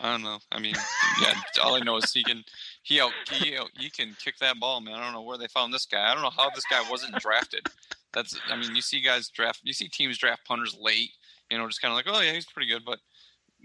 [0.00, 0.38] I don't know.
[0.52, 0.74] I mean,
[1.20, 1.34] yeah.
[1.62, 2.44] all I know is he can
[2.84, 4.94] he out, he out, he can kick that ball, man.
[4.94, 6.08] I don't know where they found this guy.
[6.08, 7.66] I don't know how this guy wasn't drafted.
[8.12, 11.10] That's I mean, you see guys draft, you see teams draft punters late.
[11.50, 12.98] You know, just kind of like, oh yeah, he's pretty good, but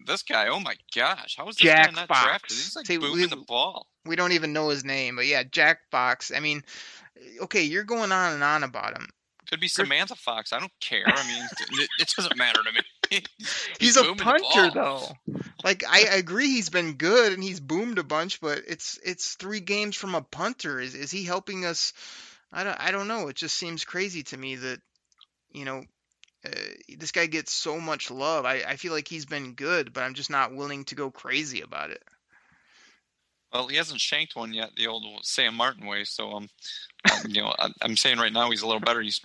[0.05, 2.23] this guy, oh my gosh, how is this Jack guy not Fox.
[2.23, 2.57] drafted?
[2.57, 3.88] He's like See, booming we, the ball.
[4.05, 6.31] We don't even know his name, but yeah, Jack Fox.
[6.36, 6.63] I mean,
[7.41, 9.07] okay, you're going on and on about him.
[9.49, 10.51] Could be Samantha Fox.
[10.51, 11.05] I don't care.
[11.05, 11.43] I mean,
[11.81, 12.81] it, it, doesn't matter to me.
[13.39, 15.07] He's, he's a punter though.
[15.63, 19.36] Like I, I agree, he's been good and he's boomed a bunch, but it's it's
[19.36, 20.77] three games from a punter.
[20.81, 21.93] Is is he helping us?
[22.51, 23.29] I don't I don't know.
[23.29, 24.81] It just seems crazy to me that
[25.53, 25.86] you know
[26.45, 26.50] uh,
[26.97, 28.45] this guy gets so much love.
[28.45, 31.62] I, I feel like he's been good, but I'm just not willing to go crazy
[31.62, 32.04] about it.
[33.52, 36.04] Well, he hasn't shanked one yet, the old Sam Martin way.
[36.04, 36.50] So um,
[37.27, 39.01] you know, I'm saying right now he's a little better.
[39.01, 39.21] He's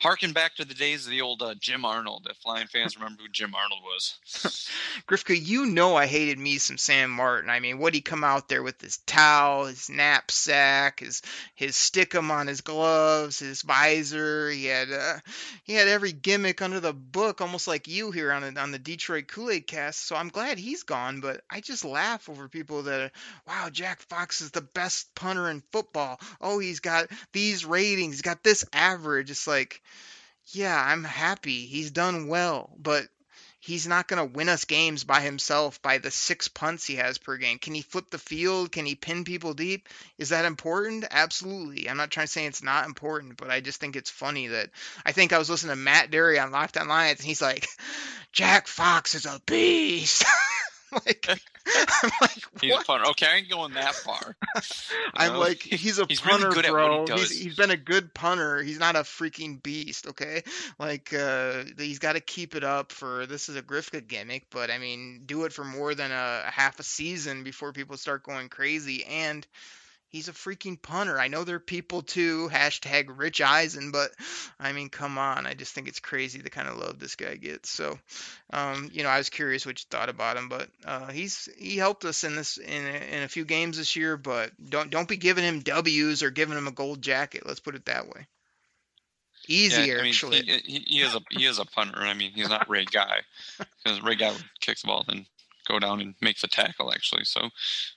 [0.00, 2.26] harking back to the days of the old uh, Jim Arnold.
[2.30, 4.18] If Lion fans remember who Jim Arnold was,
[5.08, 7.50] Grifka, you know I hated me some Sam Martin.
[7.50, 11.22] I mean, what he come out there with his towel, his knapsack, his
[11.54, 14.50] his stickum on his gloves, his visor.
[14.50, 15.18] He had uh,
[15.64, 18.78] he had every gimmick under the book, almost like you here on the, on the
[18.78, 20.06] Detroit Kool Aid Cast.
[20.06, 21.20] So I'm glad he's gone.
[21.20, 23.10] But I just laugh over people that, are,
[23.46, 26.20] wow, Jack Fox is the best punter in football.
[26.40, 29.30] Oh, he's got these ratings, he's got this average.
[29.30, 29.82] It's like,
[30.48, 31.66] yeah, I'm happy.
[31.66, 33.06] He's done well, but
[33.66, 37.18] he's not going to win us games by himself by the six punts he has
[37.18, 37.58] per game.
[37.58, 38.70] Can he flip the field?
[38.70, 39.88] Can he pin people deep?
[40.18, 41.04] Is that important?
[41.10, 41.90] Absolutely.
[41.90, 44.70] I'm not trying to say it's not important, but I just think it's funny that
[45.04, 47.66] I think I was listening to Matt Dery on Locked on Lions, and he's like,
[48.32, 50.24] Jack Fox is a beast.
[51.06, 52.86] like, I'm like, He's a what?
[52.86, 53.06] punter.
[53.10, 54.36] Okay, I ain't going that far.
[55.14, 55.40] I'm know?
[55.40, 57.04] like, he's a He's really punter, what he bro.
[57.06, 57.30] does.
[57.30, 58.62] He's, he's been a good punter.
[58.62, 60.42] He's not a freaking beast, okay?
[60.78, 64.70] Like, uh, he's got to keep it up for this is a Grifka gimmick, but
[64.70, 68.22] I mean, do it for more than a, a half a season before people start
[68.22, 69.04] going crazy.
[69.04, 69.46] And
[70.08, 71.18] he's a freaking punter.
[71.18, 74.10] I know there are people too, hashtag Rich Eisen, but
[74.58, 75.46] I mean, come on.
[75.46, 77.70] I just think it's crazy the kind of love this guy gets.
[77.70, 77.98] So,
[78.52, 81.76] um, you know, I was curious what you thought about him, but uh, he's he
[81.76, 84.16] helped us in this in a, in a few games this year.
[84.16, 87.44] But don't don't be giving him W's or giving him a gold jacket.
[87.46, 88.26] Let's put it that way.
[89.48, 90.42] Easier, yeah, I mean, actually.
[90.42, 92.00] He, he, he is a he is a punter.
[92.00, 93.20] I mean, he's not Ray Guy
[93.84, 95.24] because Ray Guy kicks the ball and
[95.66, 96.92] go down and make the tackle.
[96.92, 97.48] Actually, so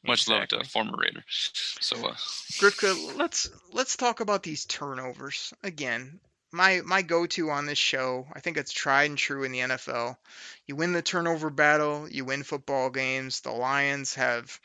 [0.06, 1.24] much love to former Raider.
[1.28, 2.14] So uh,
[2.60, 6.20] Grifka, let's let's talk about these turnovers again.
[6.52, 10.18] My my go-to on this show, I think it's tried and true in the NFL.
[10.66, 13.42] You win the turnover battle, you win football games.
[13.42, 14.60] The Lions have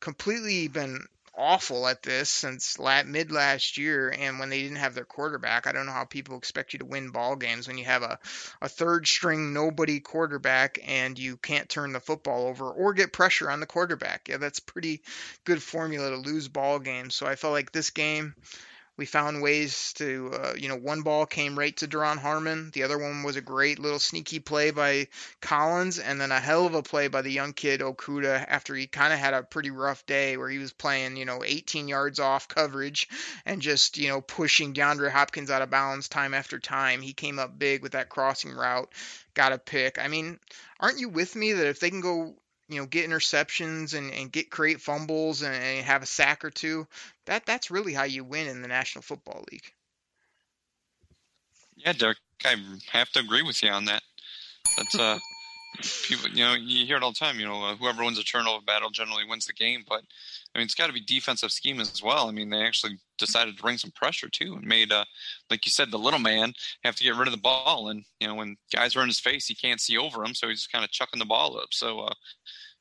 [0.00, 1.06] completely been
[1.40, 5.72] awful at this since mid last year, and when they didn't have their quarterback, I
[5.72, 8.18] don't know how people expect you to win ball games when you have a
[8.60, 13.50] a third string nobody quarterback and you can't turn the football over or get pressure
[13.50, 14.28] on the quarterback.
[14.28, 15.02] Yeah, that's pretty
[15.44, 17.14] good formula to lose ball games.
[17.14, 18.34] So I felt like this game
[19.00, 22.70] we found ways to, uh, you know, one ball came right to Duron Harmon.
[22.74, 25.08] The other one was a great little sneaky play by
[25.40, 28.86] Collins, and then a hell of a play by the young kid Okudah after he
[28.86, 32.18] kind of had a pretty rough day where he was playing, you know, 18 yards
[32.20, 33.08] off coverage
[33.46, 37.00] and just, you know, pushing DeAndre Hopkins out of bounds time after time.
[37.00, 38.92] He came up big with that crossing route,
[39.32, 39.98] got a pick.
[39.98, 40.38] I mean,
[40.78, 42.34] aren't you with me that if they can go
[42.70, 46.50] you know, get interceptions and, and get create fumbles and, and have a sack or
[46.50, 46.86] two.
[47.26, 49.72] That that's really how you win in the National Football League.
[51.84, 52.56] yeah, Derek, I
[52.92, 54.02] have to agree with you on that.
[54.76, 55.18] That's uh,
[56.04, 57.40] people, you know, you hear it all the time.
[57.40, 59.84] You know, uh, whoever wins a turnover battle generally wins the game.
[59.88, 60.02] But
[60.54, 62.28] I mean, it's got to be defensive scheme as well.
[62.28, 65.04] I mean, they actually decided to bring some pressure too, and made, uh,
[65.50, 66.52] like you said, the little man
[66.84, 67.88] have to get rid of the ball.
[67.88, 70.48] And you know, when guys are in his face, he can't see over him, so
[70.48, 71.68] he's just kind of chucking the ball up.
[71.72, 72.00] So.
[72.00, 72.14] uh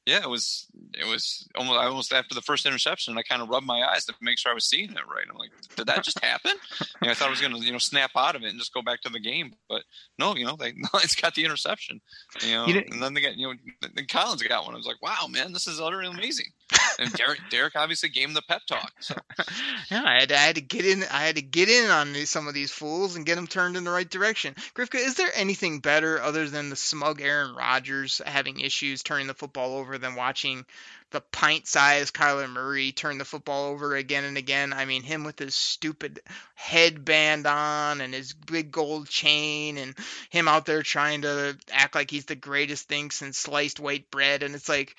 [0.09, 3.49] yeah, it was it was almost I almost after the first interception, I kind of
[3.49, 5.25] rubbed my eyes to make sure I was seeing it right.
[5.29, 6.53] I'm like, did that just happen?
[6.79, 8.57] You know, I thought I was going to you know snap out of it and
[8.57, 9.83] just go back to the game, but
[10.17, 12.01] no, you know they it's got the interception,
[12.41, 14.73] you know, You and then they got you know then Collins got one.
[14.73, 16.47] I was like, wow, man, this is utterly amazing.
[16.99, 18.91] And Derek Derek obviously gave him the pep talk.
[18.99, 19.15] So
[19.91, 21.03] Yeah, I had, to, I had to get in.
[21.03, 23.77] I had to get in on these, some of these fools and get them turned
[23.77, 24.53] in the right direction.
[24.75, 29.33] Grifka, is there anything better other than the smug Aaron Rodgers having issues turning the
[29.33, 30.65] football over than watching
[31.11, 34.73] the pint-sized Kyler Murray turn the football over again and again?
[34.73, 36.19] I mean, him with his stupid
[36.55, 39.95] headband on and his big gold chain, and
[40.29, 44.43] him out there trying to act like he's the greatest thing since sliced white bread,
[44.43, 44.95] and it's like.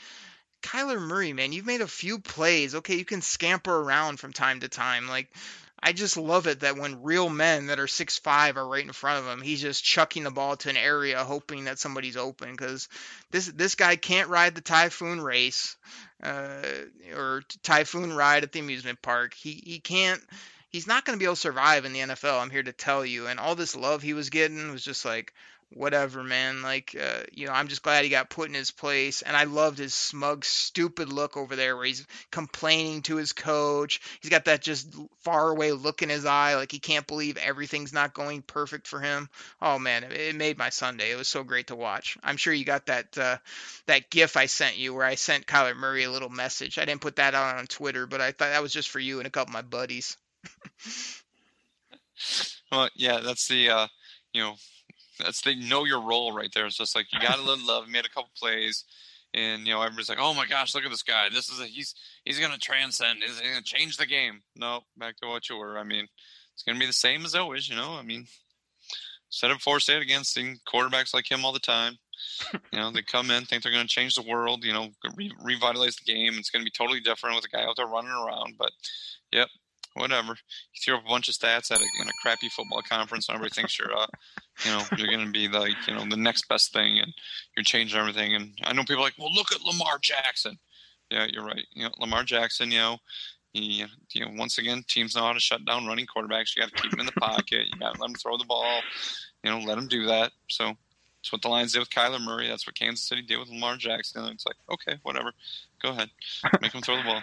[0.62, 2.74] Kyler Murray, man, you've made a few plays.
[2.74, 5.08] Okay, you can scamper around from time to time.
[5.08, 5.28] Like,
[5.82, 8.92] I just love it that when real men that are six five are right in
[8.92, 12.50] front of him, he's just chucking the ball to an area, hoping that somebody's open.
[12.50, 12.88] Because
[13.30, 15.76] this this guy can't ride the typhoon race,
[16.22, 16.62] uh,
[17.16, 19.32] or typhoon ride at the amusement park.
[19.34, 20.20] He he can't.
[20.68, 22.40] He's not going to be able to survive in the NFL.
[22.40, 23.26] I'm here to tell you.
[23.26, 25.32] And all this love he was getting was just like,
[25.72, 26.62] whatever, man.
[26.62, 29.22] Like, uh, you know, I'm just glad he got put in his place.
[29.22, 34.00] And I loved his smug, stupid look over there where he's complaining to his coach.
[34.20, 37.92] He's got that just far away look in his eye, like he can't believe everything's
[37.92, 39.28] not going perfect for him.
[39.62, 41.12] Oh man, it, it made my Sunday.
[41.12, 42.18] It was so great to watch.
[42.22, 43.36] I'm sure you got that uh,
[43.86, 46.78] that GIF I sent you where I sent Kyler Murray a little message.
[46.78, 49.18] I didn't put that out on Twitter, but I thought that was just for you
[49.18, 50.16] and a couple of my buddies.
[52.72, 53.86] well, yeah, that's the uh,
[54.32, 54.54] you know
[55.20, 56.66] that's the know your role right there.
[56.66, 57.88] It's just like you got a little love.
[57.88, 58.84] Made a couple plays.
[59.32, 61.28] And you know everybody's like, "Oh my gosh, look at this guy!
[61.32, 63.22] This is a, he's he's gonna transcend.
[63.24, 65.78] He's gonna change the game." No, back to what you were.
[65.78, 66.08] I mean,
[66.52, 67.68] it's gonna be the same as always.
[67.68, 68.26] You know, I mean,
[69.28, 70.24] set up for say it again.
[70.24, 71.96] Seeing quarterbacks like him all the time.
[72.72, 74.64] you know, they come in, think they're gonna change the world.
[74.64, 76.34] You know, re- revitalize the game.
[76.36, 78.56] It's gonna be totally different with a guy out there running around.
[78.58, 78.72] But,
[79.32, 79.48] yep,
[79.94, 80.32] whatever.
[80.32, 83.36] You throw up a bunch of stats at a, in a crappy football conference, and
[83.36, 84.06] everybody thinks you're, uh,
[84.64, 87.12] you know, you're going to be like, you know, the next best thing, and
[87.56, 88.34] you're changing everything.
[88.34, 90.58] And I know people like, well, look at Lamar Jackson.
[91.10, 91.66] Yeah, you're right.
[91.72, 92.98] You know, Lamar Jackson, you know,
[93.52, 96.54] He, you know, once again, teams know how to shut down running quarterbacks.
[96.54, 97.66] You got to keep them in the pocket.
[97.66, 98.80] You got to let them throw the ball.
[99.42, 100.30] You know, let them do that.
[100.48, 100.74] So
[101.20, 102.48] that's what the Lions did with Kyler Murray.
[102.48, 104.24] That's what Kansas City did with Lamar Jackson.
[104.26, 105.32] It's like, okay, whatever.
[105.82, 106.08] Go ahead.
[106.62, 107.22] Make them throw the ball.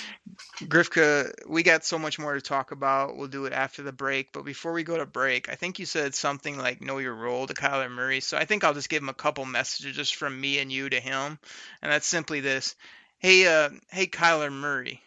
[0.62, 3.16] Grifka, we got so much more to talk about.
[3.16, 4.32] We'll do it after the break.
[4.32, 7.46] But before we go to break, I think you said something like know your role
[7.46, 8.18] to Kyler Murray.
[8.18, 10.88] So I think I'll just give him a couple messages just from me and you
[10.88, 11.38] to him.
[11.80, 12.74] And that's simply this.
[13.18, 15.00] Hey, uh, hey, Kyler Murray.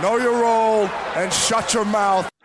[0.00, 2.30] Know your role and shut your mouth.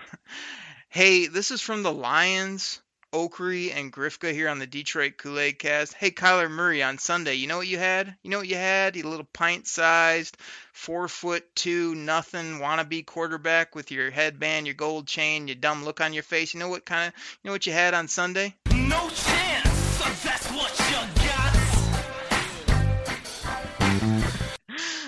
[0.90, 2.82] Hey, this is from the Lions,
[3.18, 5.96] Oakery, and Grifka here on the Detroit Kool Aid Cast.
[5.96, 7.34] Hey, Kyler Murray on Sunday.
[7.34, 8.16] You know what you had?
[8.22, 8.96] You know what you had?
[8.96, 10.38] You little pint-sized,
[10.72, 16.00] four foot two, nothing wannabe quarterback with your headband, your gold chain, your dumb look
[16.00, 16.54] on your face.
[16.54, 17.14] You know what kind of?
[17.42, 18.54] You know what you had on Sunday?
[18.70, 20.24] No chance.
[20.24, 20.96] That's what you
[21.28, 21.54] got.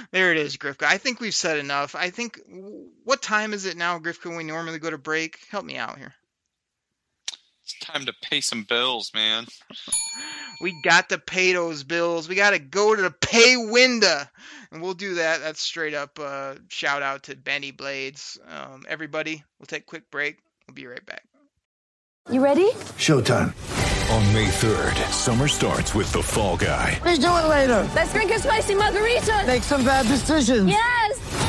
[0.10, 0.88] There it is, Grifka.
[0.88, 1.94] I think we've said enough.
[1.94, 2.40] I think.
[3.04, 4.26] What time is it now, Grifka?
[4.26, 5.38] When we normally go to break?
[5.52, 6.16] Help me out here.
[7.90, 9.46] It's time to pay some bills, man.
[10.62, 12.28] We got to pay those bills.
[12.28, 14.24] We got to go to the pay window,
[14.74, 15.40] and we'll do that.
[15.40, 18.38] That's straight up uh, shout out to Bennie Blades.
[18.46, 20.40] Um, everybody, we'll take a quick break.
[20.68, 21.24] We'll be right back.
[22.30, 22.72] You ready?
[22.98, 23.56] Showtime.
[24.12, 27.00] On May 3rd, summer starts with The Fall Guy.
[27.06, 27.90] Let's do it later.
[27.96, 29.46] Let's drink a spicy margarita.
[29.48, 30.70] Make some bad decisions.
[30.70, 31.49] Yes.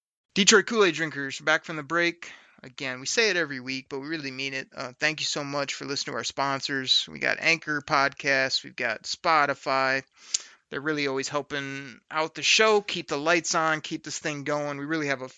[0.33, 2.31] Detroit Kool Aid drinkers, back from the break.
[2.63, 4.69] Again, we say it every week, but we really mean it.
[4.73, 7.05] Uh, thank you so much for listening to our sponsors.
[7.11, 10.03] We got Anchor Podcasts, we've got Spotify.
[10.69, 14.77] They're really always helping out the show, keep the lights on, keep this thing going.
[14.77, 15.29] We really have a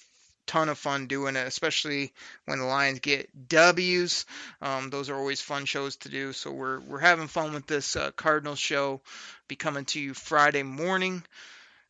[0.46, 2.14] ton of fun doing it, especially
[2.46, 4.28] when the Lions get W's.
[4.62, 6.34] Um, those are always fun shows to do.
[6.34, 9.02] So we're we're having fun with this uh, Cardinals show.
[9.48, 11.24] Be coming to you Friday morning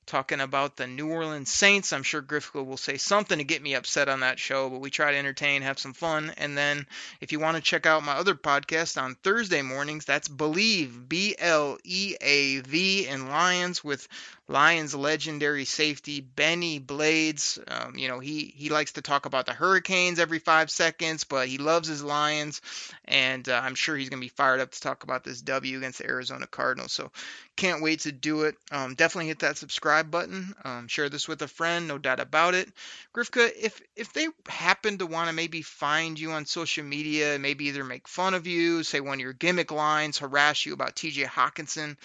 [0.06, 1.94] talking about the New Orleans Saints.
[1.94, 4.90] I'm sure Grifka will say something to get me upset on that show, but we
[4.90, 6.34] try to entertain, have some fun.
[6.38, 6.86] And then
[7.22, 11.36] if you want to check out my other podcast on Thursday mornings, that's Believe, B
[11.38, 14.08] L E A V, in Lions with
[14.50, 17.60] Lions legendary safety Bennie Blades.
[17.66, 21.48] Um, you know, he he likes to talk about the Hurricanes every five seconds, but
[21.48, 22.62] he loves his Lions,
[23.06, 25.78] and uh, I'm sure he's going to be fired up to talk about this W
[25.78, 26.92] against the Arizona Cardinals.
[26.92, 27.12] So
[27.56, 28.56] can't wait to do it.
[28.70, 30.54] Um, definitely hit that subscribe button.
[30.66, 32.70] Um, share this with a friend, no doubt about it.
[33.16, 37.66] Grifka, if if they happen to want to maybe find you on social media, maybe
[37.66, 41.24] either make fun of you, say one of your gimmick lines, harass you about T.J.
[41.24, 41.96] Hockenson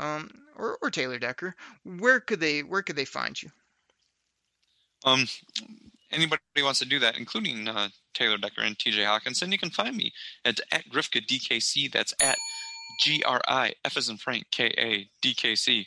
[0.00, 3.50] um, or, or Taylor Decker, where could they where could they find you?
[5.04, 5.26] Um,
[6.10, 9.96] anybody wants to do that, including uh, Taylor Decker and TJ Hockenson, you can find
[9.96, 10.12] me
[10.44, 11.90] at, at Grifka DKC.
[11.90, 12.36] That's at
[13.00, 15.86] G R I F as in Frank K A D K C.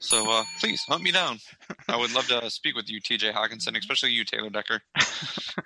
[0.00, 1.38] So uh, please hunt me down.
[1.88, 4.80] I would love to speak with you, TJ Hockenson, especially you, Taylor Decker.
[4.96, 5.04] I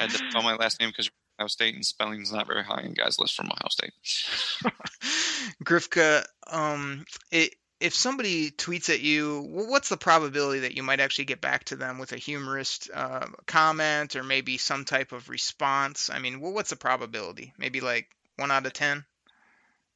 [0.01, 2.93] had to spell my last name because Ohio State and spelling's not very high in
[2.93, 3.93] guys' list from Ohio State.
[5.65, 11.27] Grifka, um, it, if somebody tweets at you, what's the probability that you might actually
[11.27, 16.09] get back to them with a humorous uh, comment or maybe some type of response?
[16.11, 17.53] I mean, what's the probability?
[17.59, 19.05] Maybe like one out of ten.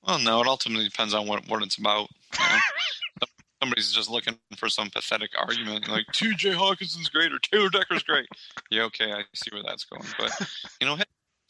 [0.07, 2.09] Well, no, it ultimately depends on what, what it's about.
[2.39, 3.27] You know?
[3.63, 6.53] Somebody's just looking for some pathetic argument, like T.J.
[6.53, 8.27] Hockenson's great or Taylor Decker's great.
[8.71, 10.07] Yeah, okay, I see where that's going.
[10.19, 10.33] But
[10.81, 10.97] you know,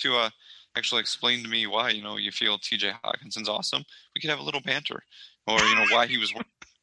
[0.01, 0.31] to uh,
[0.77, 2.93] actually explain to me why you know you feel T.J.
[3.05, 5.05] Hockenson's awesome, we could have a little banter.
[5.53, 6.33] Or you know why he was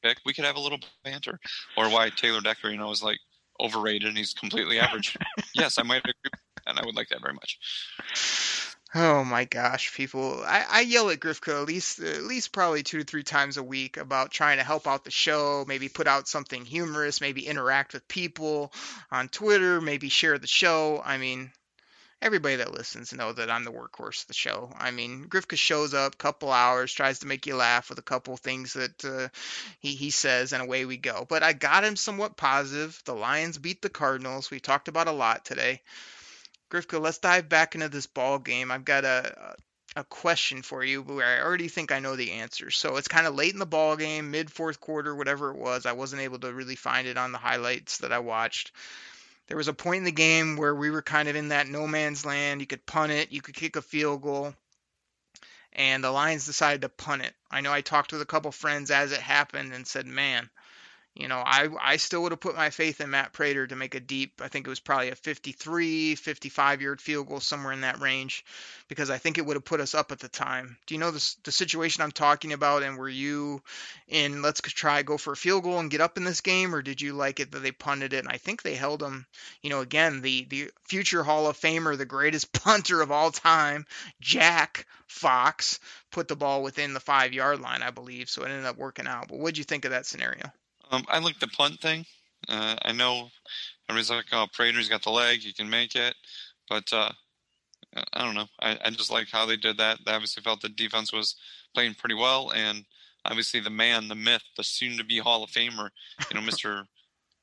[0.03, 1.39] picked, we could have a little banter,
[1.77, 3.19] or why Taylor Decker, you know, is like
[3.59, 5.17] overrated and he's completely average.
[5.53, 6.13] yes, I might agree,
[6.65, 7.59] and I would like that very much.
[8.95, 10.41] Oh my gosh, people!
[10.45, 13.63] I, I yell at Grifka at least at least probably two to three times a
[13.63, 17.93] week about trying to help out the show, maybe put out something humorous, maybe interact
[17.93, 18.71] with people
[19.11, 21.01] on Twitter, maybe share the show.
[21.03, 21.51] I mean,
[22.21, 24.71] everybody that listens know that I'm the workhorse of the show.
[24.77, 28.37] I mean, Grifka shows up, couple hours, tries to make you laugh with a couple
[28.37, 29.27] things that uh,
[29.79, 31.25] he he says, and away we go.
[31.27, 33.01] But I got him somewhat positive.
[33.05, 34.51] The Lions beat the Cardinals.
[34.51, 35.81] We talked about a lot today.
[36.69, 38.71] Grifka, let's dive back into this ball game.
[38.71, 39.55] I've got a
[39.95, 42.69] a question for you where I already think I know the answer.
[42.69, 45.87] So it's kind of late in the ball game, mid fourth quarter, whatever it was.
[45.87, 48.71] I wasn't able to really find it on the highlights that I watched.
[49.47, 51.87] There was a point in the game where we were kind of in that no
[51.87, 52.61] man's land.
[52.61, 54.53] You could punt it, you could kick a field goal,
[55.73, 57.33] and the Lions decided to punt it.
[57.49, 60.49] I know I talked with a couple friends as it happened and said, "Man,
[61.19, 63.95] you know, I, I still would have put my faith in Matt Prater to make
[63.95, 67.81] a deep, I think it was probably a 53, 55 yard field goal, somewhere in
[67.81, 68.45] that range,
[68.87, 70.77] because I think it would have put us up at the time.
[70.85, 72.83] Do you know the, the situation I'm talking about?
[72.83, 73.63] And were you
[74.07, 76.83] in, let's try, go for a field goal and get up in this game, or
[76.83, 78.19] did you like it that they punted it?
[78.19, 79.25] And I think they held him,
[79.63, 83.87] you know, again, the, the future Hall of Famer, the greatest punter of all time,
[84.21, 85.79] Jack Fox,
[86.11, 88.29] put the ball within the five yard line, I believe.
[88.29, 89.29] So it ended up working out.
[89.29, 90.51] But what'd you think of that scenario?
[90.91, 92.05] Um, I like the punt thing.
[92.47, 93.29] Uh, I know
[93.89, 96.15] everybody's like, "Oh, Prater's got the leg; he can make it,"
[96.69, 97.11] but uh,
[98.13, 98.47] I don't know.
[98.59, 99.99] I, I just like how they did that.
[100.05, 101.35] They obviously felt the defense was
[101.73, 102.85] playing pretty well, and
[103.25, 105.89] obviously the man, the myth, the soon-to-be Hall of Famer,
[106.29, 106.85] you know, Mister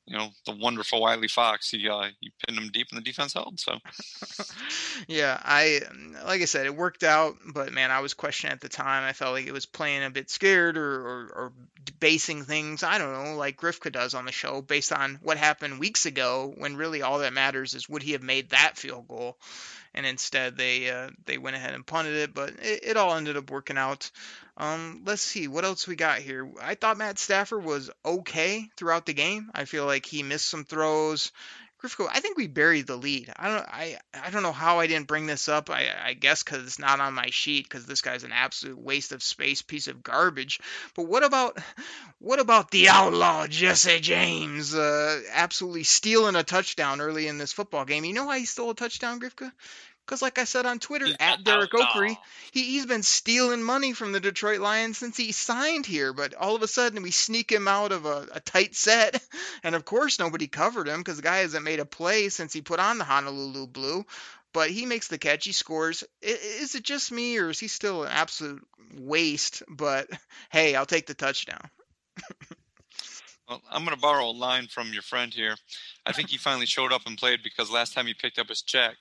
[0.07, 1.69] you know the wonderful Wiley Fox.
[1.71, 3.59] He uh, he pinned him deep and the defense held.
[3.59, 3.77] So
[5.07, 5.81] yeah, I
[6.25, 9.03] like I said, it worked out, but man, I was questioning at the time.
[9.03, 11.53] I felt like it was playing a bit scared or, or, or
[11.99, 12.83] basing things.
[12.83, 16.53] I don't know, like Grifka does on the show, based on what happened weeks ago.
[16.57, 19.37] When really all that matters is would he have made that field goal?
[19.95, 22.33] And instead they uh, they went ahead and punted it.
[22.33, 24.11] But it, it all ended up working out.
[24.57, 26.47] Um, let's see what else we got here.
[26.61, 29.49] I thought Matt Stafford was okay throughout the game.
[29.53, 31.31] I feel like he missed some throws.
[31.85, 33.31] Grifko, I think we buried the lead.
[33.35, 35.69] I don't I I don't know how I didn't bring this up.
[35.69, 39.11] I I guess because it's not on my sheet because this guy's an absolute waste
[39.11, 40.59] of space, piece of garbage.
[40.95, 41.57] But what about
[42.19, 47.85] what about the outlaw Jesse James uh, absolutely stealing a touchdown early in this football
[47.85, 48.05] game?
[48.05, 49.51] You know why he stole a touchdown, Grifka?
[50.05, 52.15] Because, like I said on Twitter, at Derek Oakery,
[52.51, 56.13] he, he's been stealing money from the Detroit Lions since he signed here.
[56.13, 59.21] But all of a sudden, we sneak him out of a, a tight set.
[59.63, 62.61] And of course, nobody covered him because the guy hasn't made a play since he
[62.61, 64.05] put on the Honolulu Blue.
[64.53, 66.03] But he makes the catch, he scores.
[66.21, 69.63] Is it just me, or is he still an absolute waste?
[69.67, 70.07] But
[70.51, 71.69] hey, I'll take the touchdown.
[73.47, 75.55] Well, I'm going to borrow a line from your friend here.
[76.05, 78.63] I think he finally showed up and played because last time he picked up his
[78.63, 78.95] check,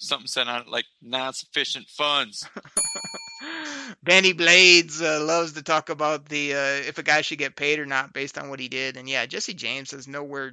[0.00, 2.48] something said on it like not sufficient funds.
[4.02, 7.78] Bennie Blades uh, loves to talk about the uh, if a guy should get paid
[7.78, 10.52] or not based on what he did, and yeah, Jesse James has nowhere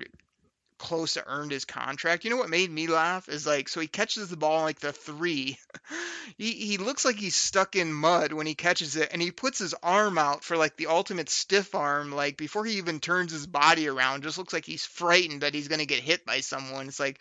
[0.77, 2.23] close to earned his contract.
[2.23, 4.91] You know what made me laugh is like so he catches the ball like the
[4.91, 5.57] three.
[6.37, 9.59] he he looks like he's stuck in mud when he catches it, and he puts
[9.59, 13.47] his arm out for like the ultimate stiff arm, like before he even turns his
[13.47, 14.23] body around.
[14.23, 16.87] Just looks like he's frightened that he's gonna get hit by someone.
[16.87, 17.19] It's like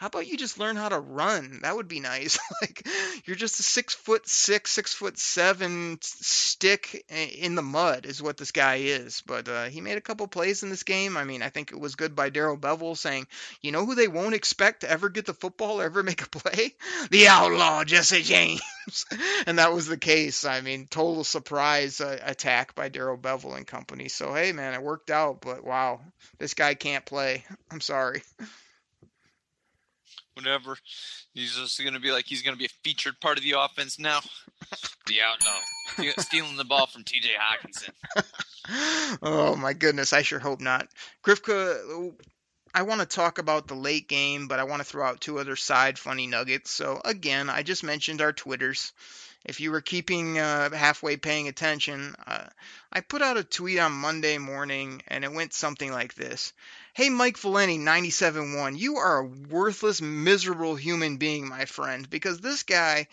[0.00, 1.58] how about you just learn how to run?
[1.60, 2.38] That would be nice.
[2.62, 2.88] like
[3.26, 8.38] you're just a six foot six, six foot seven stick in the mud is what
[8.38, 9.22] this guy is.
[9.26, 11.18] But uh, he made a couple plays in this game.
[11.18, 13.26] I mean, I think it was good by Darrell Bevell saying,
[13.60, 16.74] you know who they won't expect to ever get the football, ever make a play?
[17.10, 18.62] The outlaw Jesse James.
[19.46, 20.46] and that was the case.
[20.46, 24.08] I mean, total surprise uh, attack by Darrell Bevell and company.
[24.08, 25.42] So hey, man, it worked out.
[25.42, 26.00] But wow,
[26.38, 27.44] this guy can't play.
[27.70, 28.22] I'm sorry
[30.34, 30.76] whatever.
[31.34, 33.54] He's just going to be like he's going to be a featured part of the
[33.58, 34.20] offense now.
[35.06, 37.28] the outlaw stealing the ball from T.J.
[37.38, 39.18] Hockenson.
[39.22, 40.88] oh my goodness, I sure hope not.
[41.24, 42.12] Grifka,
[42.74, 45.38] I want to talk about the late game, but I want to throw out two
[45.38, 46.70] other side funny nuggets.
[46.70, 48.92] So again, I just mentioned our Twitters.
[49.44, 52.46] If you were keeping uh, halfway paying attention, uh,
[52.92, 56.52] I put out a tweet on Monday morning, and it went something like this.
[56.92, 62.64] Hey, Mike Valenti, 97.1, you are a worthless, miserable human being, my friend, because this
[62.64, 63.08] guy,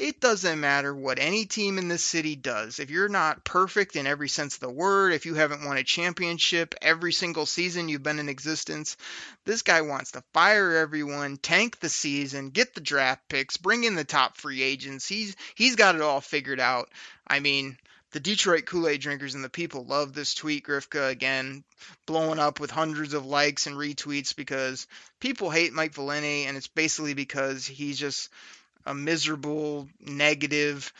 [0.00, 2.80] it doesn't matter what any team in this city does.
[2.80, 5.84] If you're not perfect in every sense of the word, if you haven't won a
[5.84, 8.96] championship every single season you've been in existence,
[9.44, 13.94] this guy wants to fire everyone, tank the season, get the draft picks, bring in
[13.94, 15.06] the top free agents.
[15.06, 16.88] He's he's got it all figured out.
[17.26, 17.76] I mean,
[18.12, 21.62] the Detroit Kool-Aid drinkers and the people love this tweet, Grifka, again,
[22.06, 24.86] blowing up with hundreds of likes and retweets because
[25.20, 28.30] people hate Mike Valenti, and it's basically because he's just
[28.86, 30.92] a miserable, negative,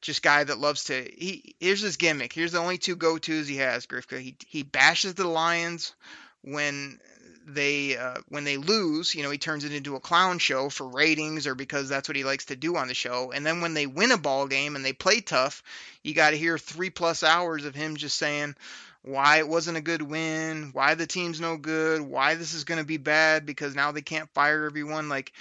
[0.00, 0.94] just guy that loves to.
[0.94, 2.32] He here's his gimmick.
[2.32, 4.20] Here's the only two go-tos he has, Grifka.
[4.20, 5.94] He he bashes the Lions
[6.42, 6.98] when
[7.46, 10.86] they uh, when they lose, you know, he turns it into a clown show for
[10.86, 13.32] ratings or because that's what he likes to do on the show.
[13.32, 15.62] And then when they win a ball game and they play tough,
[16.02, 18.54] you got to hear three plus hours of him just saying
[19.02, 22.80] why it wasn't a good win, why the team's no good, why this is going
[22.80, 25.08] to be bad because now they can't fire everyone.
[25.08, 25.32] Like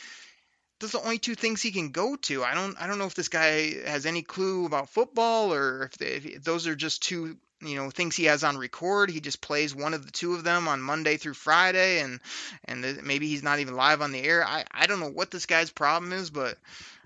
[0.82, 2.44] those are the only two things he can go to.
[2.44, 5.98] I don't I don't know if this guy has any clue about football or if,
[5.98, 9.40] they, if those are just two you know things he has on record he just
[9.40, 12.20] plays one of the two of them on monday through friday and
[12.66, 15.46] and maybe he's not even live on the air i i don't know what this
[15.46, 16.58] guy's problem is but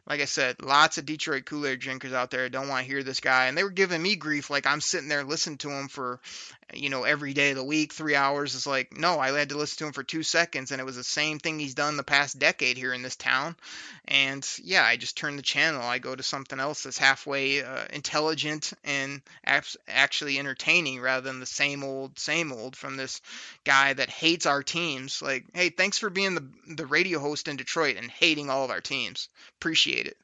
[0.07, 3.19] like I said, lots of Detroit Kool-Aid drinkers out there don't want to hear this
[3.19, 4.49] guy, and they were giving me grief.
[4.49, 6.19] Like I'm sitting there listening to him for,
[6.73, 8.55] you know, every day of the week, three hours.
[8.55, 10.95] It's like no, I had to listen to him for two seconds, and it was
[10.95, 13.55] the same thing he's done the past decade here in this town.
[14.07, 15.81] And yeah, I just turn the channel.
[15.81, 21.45] I go to something else that's halfway uh, intelligent and actually entertaining, rather than the
[21.45, 23.21] same old, same old from this
[23.63, 25.21] guy that hates our teams.
[25.21, 28.71] Like, hey, thanks for being the the radio host in Detroit and hating all of
[28.71, 29.29] our teams.
[29.59, 30.17] Appreciate it.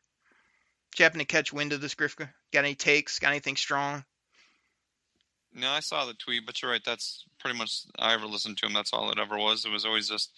[0.92, 2.30] Did you happen to catch wind of this, Grifka?
[2.52, 3.20] Got any takes?
[3.20, 4.04] Got anything strong?
[5.54, 6.84] No, I saw the tweet, but you're right.
[6.86, 8.74] That's pretty much I ever listened to him.
[8.74, 9.66] That's all it ever was.
[9.66, 10.32] It was always just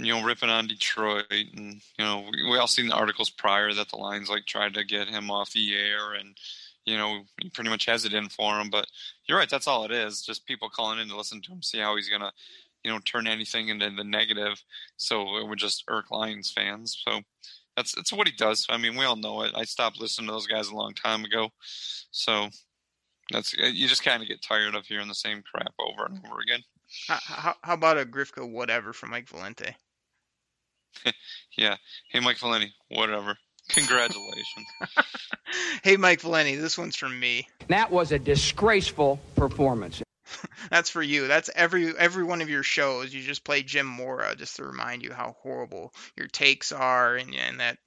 [0.00, 3.72] you know ripping on Detroit, and you know we, we all seen the articles prior
[3.72, 6.36] that the Lions like tried to get him off the air, and
[6.84, 8.68] you know he pretty much has it in for him.
[8.70, 8.86] But
[9.26, 9.48] you're right.
[9.48, 10.22] That's all it is.
[10.22, 12.32] Just people calling in to listen to him, see how he's gonna
[12.82, 14.62] you know turn anything into the negative.
[14.96, 17.00] So it would just irk Lions fans.
[17.06, 17.20] So
[17.76, 18.66] that's that's what he does.
[18.68, 19.52] I mean, we all know it.
[19.54, 21.50] I stopped listening to those guys a long time ago,
[22.10, 22.48] so
[23.30, 26.20] that's uh, you just kind of get tired of hearing the same crap over and
[26.26, 26.62] over again.
[27.08, 29.74] How, how, how about a Grifka whatever from Mike Valenti?
[31.56, 31.76] yeah.
[32.10, 33.36] Hey, Mike Valenti, whatever.
[33.68, 34.66] Congratulations.
[35.82, 37.48] hey, Mike Valenti, this one's from me.
[37.68, 40.02] That was a disgraceful performance.
[40.70, 41.28] That's for you.
[41.28, 43.14] That's every every one of your shows.
[43.14, 47.32] You just play Jim Mora just to remind you how horrible your takes are, and,
[47.34, 47.78] and that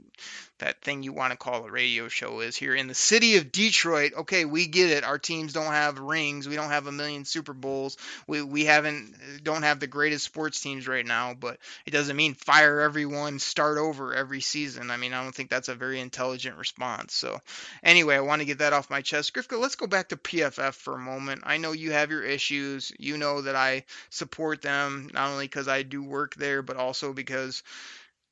[0.60, 3.52] that thing you want to call a radio show is here in the city of
[3.52, 4.14] Detroit.
[4.16, 5.04] Okay, we get it.
[5.04, 6.48] Our teams don't have rings.
[6.48, 7.98] We don't have a million Super Bowls.
[8.28, 12.34] We we haven't don't have the greatest sports teams right now, but it doesn't mean
[12.34, 14.92] fire everyone, start over every season.
[14.92, 17.14] I mean, I don't think that's a very intelligent response.
[17.14, 17.40] So,
[17.84, 19.34] anyway, I want to get that off my chest.
[19.34, 21.42] Grifka, let's go back to PFF for a moment.
[21.46, 22.92] I know you have your issues.
[23.00, 27.14] You know that I support them not only because I do work there, but also
[27.14, 27.64] because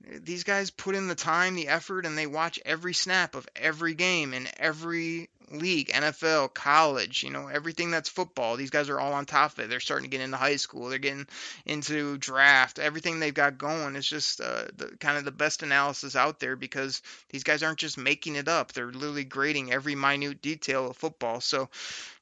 [0.01, 3.93] these guys put in the time, the effort, and they watch every snap of every
[3.93, 8.55] game and every league, NFL, college, you know, everything that's football.
[8.55, 9.69] These guys are all on top of it.
[9.69, 10.89] They're starting to get into high school.
[10.89, 11.27] They're getting
[11.65, 12.79] into draft.
[12.79, 16.55] Everything they've got going is just uh, the, kind of the best analysis out there
[16.55, 18.71] because these guys aren't just making it up.
[18.71, 21.39] They're literally grading every minute detail of football.
[21.41, 21.69] So,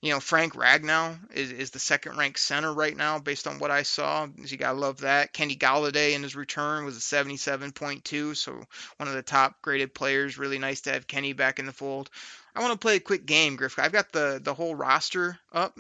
[0.01, 3.71] you know, Frank Ragnow is, is the second ranked center right now based on what
[3.71, 4.28] I saw.
[4.38, 5.34] You got to love that.
[5.34, 8.51] Kenny Golladay in his return was a 77.2, so
[8.97, 10.38] one of the top graded players.
[10.38, 12.09] Really nice to have Kenny back in the fold.
[12.56, 13.78] I want to play a quick game, Griff.
[13.78, 15.78] I've got the the whole roster up,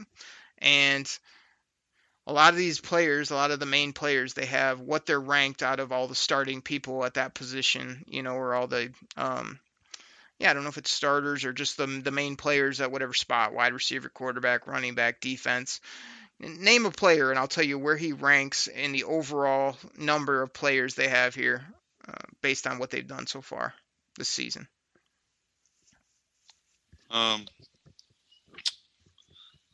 [0.57, 1.09] and
[2.27, 5.19] a lot of these players, a lot of the main players, they have what they're
[5.19, 8.91] ranked out of all the starting people at that position, you know, or all the
[9.15, 9.59] um,
[10.39, 13.13] yeah, I don't know if it's starters or just the the main players at whatever
[13.13, 15.79] spot, wide receiver, quarterback, running back, defense.
[16.39, 20.53] Name a player, and I'll tell you where he ranks in the overall number of
[20.53, 21.65] players they have here,
[22.05, 22.11] uh,
[22.41, 23.73] based on what they've done so far
[24.17, 24.67] this season.
[27.15, 27.45] Um,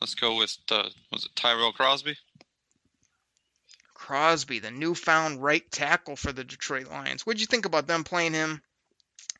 [0.00, 2.16] let's go with uh, was it Tyrell Crosby?
[3.94, 7.26] Crosby, the newfound right tackle for the Detroit Lions.
[7.26, 8.62] What'd you think about them playing him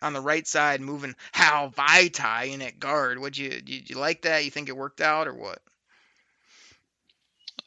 [0.00, 3.20] on the right side, moving Hal Vaitai in at guard?
[3.20, 4.44] Would you did you like that?
[4.44, 5.60] You think it worked out or what?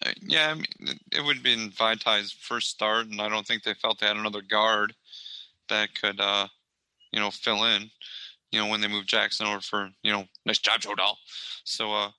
[0.05, 3.63] Uh, yeah, I mean, it would have been Vaitai's first start, and I don't think
[3.63, 4.93] they felt they had another guard
[5.69, 6.47] that could, uh,
[7.13, 7.89] you know, fill in
[8.51, 11.17] you know, when they moved Jackson over for, you know, nice job, Joe Dahl.
[11.63, 12.11] So, uh,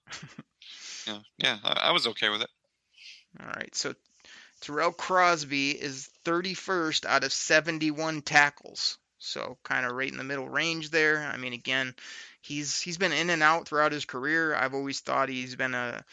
[1.07, 2.51] yeah, yeah, I, I was okay with it.
[3.41, 3.75] All right.
[3.75, 3.95] So
[4.61, 8.99] Tyrell Crosby is 31st out of 71 tackles.
[9.19, 11.19] So kind of right in the middle range there.
[11.33, 11.95] I mean, again,
[12.43, 14.55] he's he's been in and out throughout his career.
[14.55, 16.05] I've always thought he's been a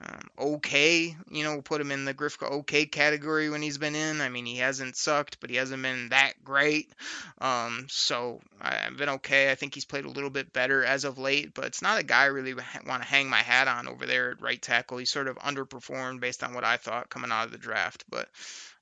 [0.00, 1.16] um, okay.
[1.30, 4.20] You know, put him in the Grifka okay category when he's been in.
[4.20, 6.92] I mean, he hasn't sucked, but he hasn't been that great.
[7.40, 9.50] Um, so I, I've been okay.
[9.50, 12.04] I think he's played a little bit better as of late, but it's not a
[12.04, 14.98] guy I really want to hang my hat on over there at right tackle.
[14.98, 18.28] He's sort of underperformed based on what I thought coming out of the draft, but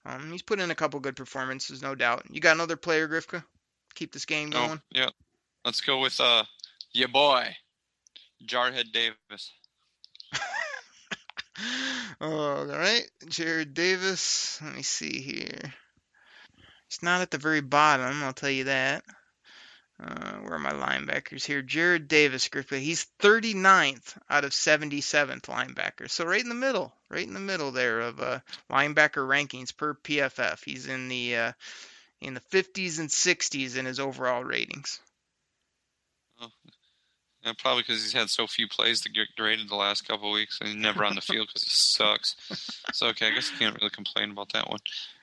[0.04, 2.24] um, he's put in a couple good performances, no doubt.
[2.30, 3.42] You got another player, Grifka?
[3.94, 4.82] Keep this game Oh, going.
[4.90, 5.08] yeah.
[5.64, 6.44] Let's go with uh,
[6.92, 7.56] your boy,
[8.46, 9.52] Jarhead Davis.
[12.20, 14.58] All right, Jarrad Davis.
[14.62, 15.74] Let me see here.
[16.88, 19.04] He's not at the very bottom, I'll tell you that.
[19.98, 21.62] Uh, where are my linebackers here?
[21.62, 22.82] Jarrad Davis, Griffith.
[22.82, 26.10] He's 39th out of 77th linebackers.
[26.10, 28.40] So right in the middle, right in the middle there of uh,
[28.70, 30.62] linebacker rankings per PFF.
[30.64, 31.52] He's in the uh,
[32.20, 35.00] in the 50s and 60s in his overall ratings.
[37.46, 40.34] Yeah, probably because he's had so few plays to get graded the last couple of
[40.34, 42.34] weeks, and he's never on the field because he sucks.
[42.92, 44.80] So okay, I guess I can't really complain about that one.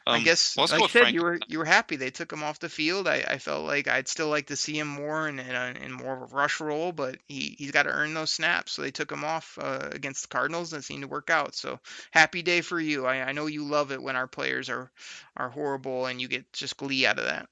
[0.07, 1.15] Um, I guess, well, like I said, Frank.
[1.15, 3.09] you were you were happy they took him off the field.
[3.09, 5.91] I, I felt like I'd still like to see him more in in, a, in
[5.91, 8.71] more of a rush role, but he he's got to earn those snaps.
[8.71, 11.55] So they took him off uh, against the Cardinals, and it seemed to work out.
[11.55, 13.05] So happy day for you.
[13.05, 14.89] I, I know you love it when our players are
[15.35, 17.49] are horrible, and you get just glee out of that.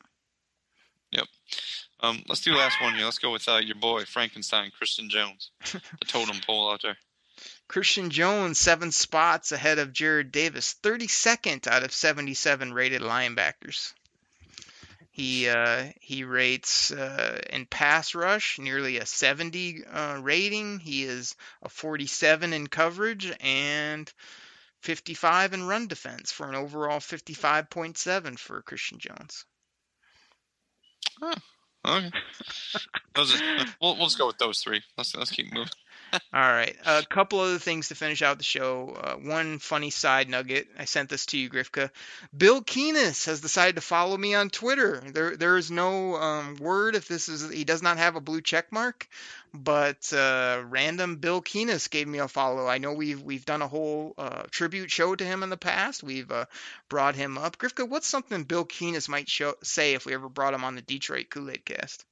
[1.12, 1.28] Yep.
[2.02, 3.06] Um, let's do the last one here.
[3.06, 6.98] Let's go with uh, your boy Frankenstein, Christian Jones, the totem pole out there.
[7.68, 13.94] Christian Jones, seven spots ahead of Jarrad Davis, 32nd out of 77 rated linebackers.
[15.12, 20.80] He uh, he rates uh, in pass rush nearly a 70 uh, rating.
[20.80, 24.12] He is a 47 in coverage and
[24.82, 29.46] 55 in run defense for an overall 55.7 for Christian Jones.
[31.88, 32.12] Okay.
[33.16, 33.46] Those are,
[33.82, 34.82] we'll, we'll just go with those three.
[34.98, 35.72] Let's let's keep moving.
[36.14, 36.76] All right.
[36.86, 38.98] A couple other things to finish out the show.
[39.02, 40.68] Uh, one funny side nugget.
[40.78, 41.90] I sent this to you, Grifka.
[42.36, 45.02] Bill Keenis has decided to follow me on Twitter.
[45.14, 47.50] There, there is no um, word if this is.
[47.50, 49.08] He does not have a blue check mark,
[49.54, 52.68] but uh, random Bill Keenis gave me a follow.
[52.68, 56.04] I know we've we've done a whole uh, tribute show to him in the past.
[56.04, 56.46] We've uh,
[56.90, 57.58] brought him up.
[57.58, 60.82] Grifka, what's something Bill Keenis might show, say if we ever brought him on the
[60.82, 62.06] Detroit Kool Aid Cast?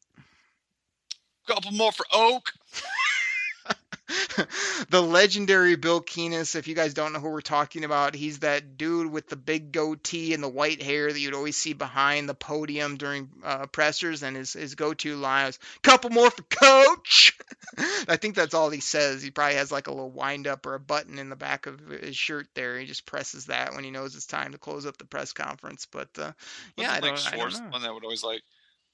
[1.47, 2.51] Couple more for Oak.
[4.89, 6.55] the legendary Bill Keenis.
[6.55, 9.71] If you guys don't know who we're talking about, he's that dude with the big
[9.71, 14.23] goatee and the white hair that you'd always see behind the podium during uh, pressers.
[14.23, 17.37] And his, his go-to line was "Couple more for Coach."
[18.07, 19.21] I think that's all he says.
[19.21, 21.79] He probably has like a little wind up or a button in the back of
[21.79, 22.79] his shirt there.
[22.79, 25.85] He just presses that when he knows it's time to close up the press conference.
[25.85, 26.31] But uh,
[26.77, 28.41] yeah, I don't, like I don't Schwartz one that would always like,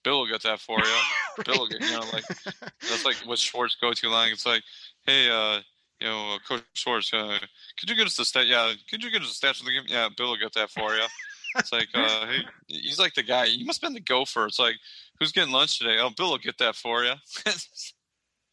[0.06, 0.96] Bill will get that for you.
[1.46, 2.26] Bill will get, you know, like
[2.82, 4.32] that's like what Schwartz go to line.
[4.32, 4.62] It's like,
[5.06, 5.62] hey, uh,
[6.00, 7.40] you know, uh, Coach Schwartz, uh,
[7.80, 8.48] could you get us the stat?
[8.48, 9.84] Yeah, could you get us the stats of the game?
[9.88, 11.06] Yeah, Bill will get that for you.
[11.58, 12.28] It's like, uh,
[12.68, 13.46] he's like the guy.
[13.46, 14.46] You must have been the gopher.
[14.46, 14.76] It's like,
[15.20, 15.98] who's getting lunch today?
[16.00, 17.14] Oh, Bill will get that for you.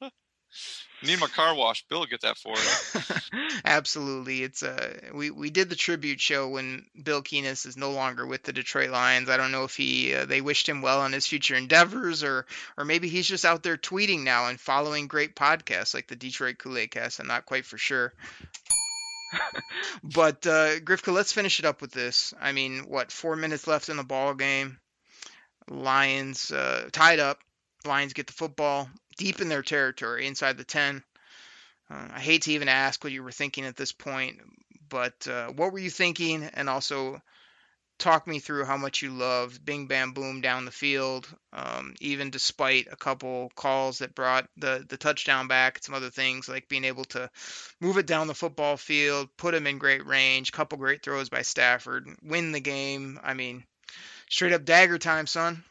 [1.05, 1.85] Need my car wash.
[1.89, 3.41] Bill get that for you.
[3.65, 4.43] Absolutely.
[4.43, 8.45] It's uh we we did the tribute show when Bill Keenis is no longer with
[8.45, 9.29] the Detroit Lions.
[9.29, 12.47] I don't know if he uh, they wished him well on his future endeavors or
[12.79, 16.59] or maybe he's just out there tweeting now and following great podcasts like the Detroit
[16.59, 17.19] Kool-Aid Cast.
[17.19, 18.13] I'm not quite for sure.
[20.05, 22.33] but uh Grifka, let's finish it up with this.
[22.41, 24.79] I mean, what, 4 minutes left in the ball game.
[25.69, 27.39] Lions uh tied up.
[27.85, 28.89] Lions get the football
[29.23, 31.01] deep in their territory inside the 10.
[31.89, 34.41] Uh, I hate to even ask what you were thinking at this point,
[34.89, 36.43] but uh, what were you thinking?
[36.43, 37.23] And also,
[38.01, 42.31] talk me through how much you loved Bing Bam Boom down the field, um, even
[42.31, 46.85] despite a couple calls that brought the, the touchdown back some other things like being
[46.85, 47.31] able to
[47.81, 51.43] move it down the football field, put him in great range, couple great throws by
[51.43, 53.21] Stafford, win the game.
[53.23, 53.63] I mean,
[54.29, 55.63] straight up dagger time, son.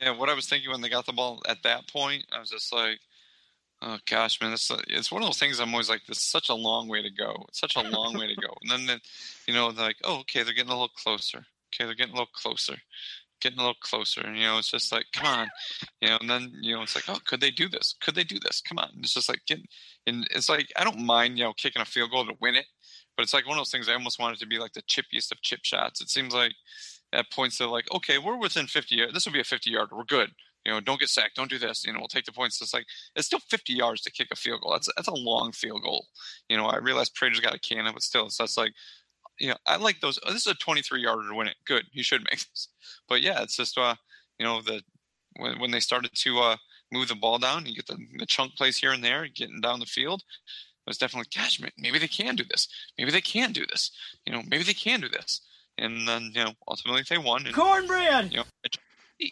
[0.00, 2.50] Yeah, what I was thinking when they got the ball at that point, I was
[2.50, 3.00] just like,
[3.82, 5.60] oh gosh, man, this it's one of those things.
[5.60, 7.44] I'm always like, this is such a long way to go.
[7.48, 8.54] It's such a long way to go.
[8.62, 9.00] And then,
[9.46, 11.44] you know, they're like, oh, okay, they're getting a little closer.
[11.74, 12.76] Okay, they're getting a little closer,
[13.40, 14.22] getting a little closer.
[14.22, 15.48] And you know, it's just like, come on,
[16.00, 16.18] you know.
[16.20, 17.94] And then you know, it's like, oh, could they do this?
[18.00, 18.60] Could they do this?
[18.60, 18.90] Come on.
[19.00, 19.66] It's just like getting,
[20.06, 22.66] and it's like I don't mind, you know, kicking a field goal to win it,
[23.16, 23.88] but it's like one of those things.
[23.88, 26.00] I almost want it to be like the chippiest of chip shots.
[26.00, 26.54] It seems like
[27.12, 29.14] at points they're like, okay, we're within 50 yards.
[29.14, 29.96] This will be a 50 yarder.
[29.96, 30.30] We're good.
[30.64, 31.36] You know, don't get sacked.
[31.36, 31.84] Don't do this.
[31.86, 32.60] You know, we'll take the points.
[32.60, 32.86] It's like
[33.16, 34.72] it's still 50 yards to kick a field goal.
[34.72, 36.06] That's that's a long field goal.
[36.48, 38.72] You know, I realize Prater's got a cannon, but still, so that's like,
[39.38, 40.18] you know, I like those.
[40.26, 41.56] Oh, this is a 23 yarder to win it.
[41.64, 42.68] Good, you should make this.
[43.08, 43.94] But yeah, it's just uh,
[44.38, 44.82] you know, the
[45.36, 46.56] when when they started to uh
[46.92, 47.66] move the ball down.
[47.66, 50.22] You get the, the chunk plays here and there, getting down the field.
[50.86, 52.68] It was definitely, gosh, maybe they can do this.
[52.96, 53.90] Maybe they can do this.
[54.26, 55.42] You know, maybe they can do this.
[55.78, 57.46] And then, you know, ultimately they won.
[57.46, 58.32] And, Cornbread.
[58.32, 58.44] You know,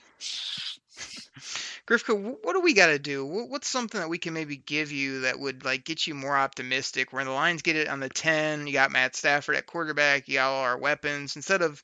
[1.87, 3.25] Grifka, what do we got to do?
[3.25, 7.13] What's something that we can maybe give you that would like get you more optimistic?
[7.13, 10.35] Where the Lions get it on the ten, you got Matt Stafford at quarterback, you
[10.35, 11.37] got all our weapons.
[11.37, 11.81] Instead of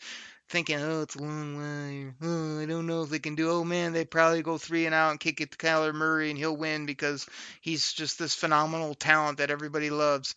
[0.49, 2.13] thinking, oh, it's a long way.
[2.21, 3.51] Oh, I don't know if they can do.
[3.51, 6.39] Oh man, they probably go three and out and kick it to Kyler Murray and
[6.39, 7.27] he'll win because
[7.61, 10.35] he's just this phenomenal talent that everybody loves.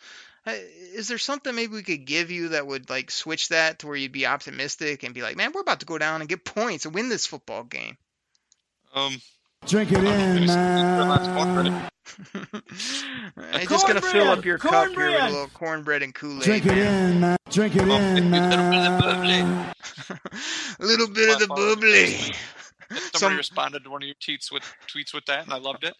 [0.47, 0.53] Uh,
[0.93, 3.95] is there something maybe we could give you that would like switch that to where
[3.95, 6.85] you'd be optimistic and be like, man, we're about to go down and get points
[6.85, 7.97] and win this football game?
[8.93, 9.19] Um,
[9.65, 11.89] Drink it in, man.
[13.37, 16.43] I'm just gonna fill up your cup here with a little cornbread and Kool Aid.
[16.43, 17.37] Drink it in, man.
[17.49, 18.53] Drink it in, man.
[18.53, 19.73] a
[20.85, 22.35] little bit of the bubbly.
[22.89, 25.83] Somebody Some, responded to one of your tweets with tweets with that, and I loved
[25.83, 25.95] it.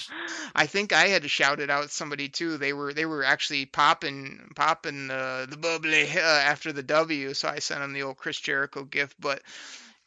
[0.54, 2.58] I think I had to shout it out somebody too.
[2.58, 7.48] They were they were actually popping popping uh, the bubbly uh, after the W, so
[7.48, 9.16] I sent them the old Chris Jericho gift.
[9.20, 9.42] But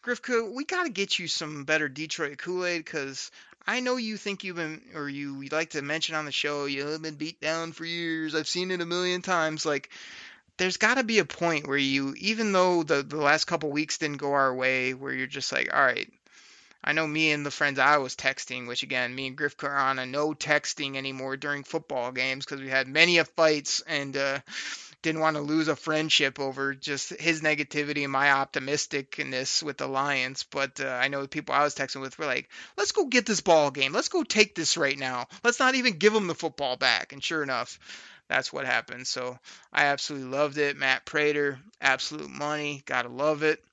[0.04, 3.30] Grifka, we got to get you some better Detroit Kool Aid because
[3.68, 7.02] I know you think you've been, or you like to mention on the show, you've
[7.02, 8.34] been beat down for years.
[8.34, 9.66] I've seen it a million times.
[9.66, 9.90] Like,
[10.58, 14.00] there's got to be a point where you, even though the, the last couple weeks
[14.00, 16.12] didn't go our way, where you're just like, all right,
[16.84, 19.94] I know me and the friends I was texting, which again, me and Griff are
[20.06, 24.40] no texting anymore during football games because we had many of fights and uh,
[25.02, 29.88] didn't want to lose a friendship over just his negativity and my optimisticness with the
[29.88, 30.44] Lions.
[30.44, 33.26] But uh, I know the people I was texting with were like, let's go get
[33.26, 33.94] this ball game.
[33.94, 35.28] Let's go take this right now.
[35.44, 37.14] Let's not even give them the football back.
[37.14, 37.80] And sure enough,
[38.28, 39.08] that's what happened.
[39.08, 39.38] So
[39.74, 40.78] I absolutely loved it.
[40.78, 42.84] Matt Prater, absolute money.
[42.86, 43.64] Gotta love it.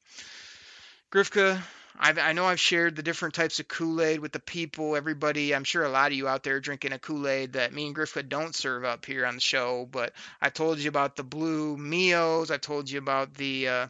[1.13, 1.63] Grifka,
[2.01, 5.53] I've, I know I've shared the different types of Kool Aid with the people, everybody.
[5.53, 7.95] I'm sure a lot of you out there drinking a Kool Aid that me and
[7.95, 9.89] Griffith don't serve up here on the show.
[9.91, 12.53] But I told you about the blue Mios.
[12.53, 13.87] I told you about the uh,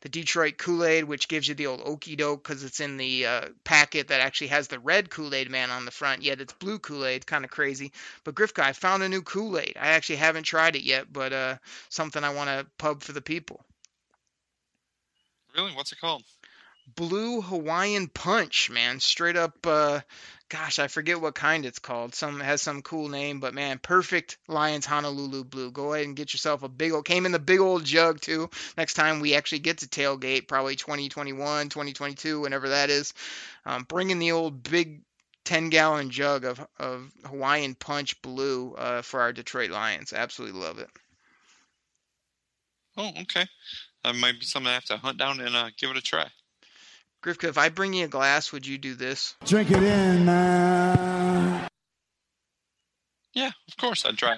[0.00, 3.26] the Detroit Kool Aid, which gives you the old okey doke because it's in the
[3.26, 6.52] uh, packet that actually has the red Kool Aid man on the front, yet it's
[6.54, 7.26] blue Kool Aid.
[7.26, 7.92] Kind of crazy.
[8.24, 9.76] But Griffith, I found a new Kool Aid.
[9.80, 11.56] I actually haven't tried it yet, but uh,
[11.90, 13.64] something I want to pub for the people.
[15.54, 15.72] Really?
[15.74, 16.24] What's it called?
[16.86, 19.00] Blue Hawaiian punch, man.
[19.00, 20.00] Straight up uh
[20.52, 22.14] gosh, I forget what kind it's called.
[22.14, 25.70] Some has some cool name, but man, perfect Lions Honolulu blue.
[25.70, 28.50] Go ahead and get yourself a big old came in the big old jug too.
[28.76, 33.14] Next time we actually get to tailgate, probably 2021, 2022, whenever that is.
[33.64, 35.00] Um, bring in the old big
[35.44, 40.12] 10 gallon jug of, of Hawaiian punch blue uh, for our Detroit Lions.
[40.12, 40.90] Absolutely love it.
[42.96, 43.46] Oh, okay.
[44.04, 46.28] That might be something I have to hunt down and uh, give it a try.
[47.22, 49.36] Grifka, if I bring you a glass, would you do this?
[49.44, 51.68] Drink it in, man.
[53.32, 54.36] Yeah, of course I'd try.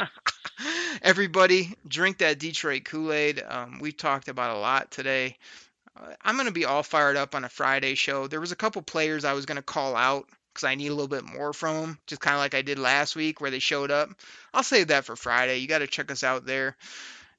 [1.02, 3.42] Everybody, drink that Detroit Kool Aid.
[3.46, 5.38] Um, we've talked about a lot today.
[5.98, 8.26] Uh, I'm going to be all fired up on a Friday show.
[8.26, 10.94] There was a couple players I was going to call out because I need a
[10.94, 13.58] little bit more from them, just kind of like I did last week where they
[13.58, 14.10] showed up.
[14.52, 15.56] I'll save that for Friday.
[15.56, 16.76] You got to check us out there.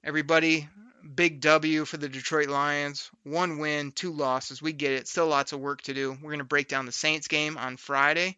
[0.04, 0.68] Everybody,
[1.06, 3.10] big W for the Detroit Lions.
[3.24, 4.62] One win, two losses.
[4.62, 5.08] We get it.
[5.08, 6.12] Still lots of work to do.
[6.12, 8.38] We're going to break down the Saints game on Friday,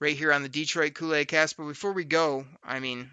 [0.00, 1.56] right here on the Detroit Kool Aid Cast.
[1.56, 3.10] But before we go, I mean,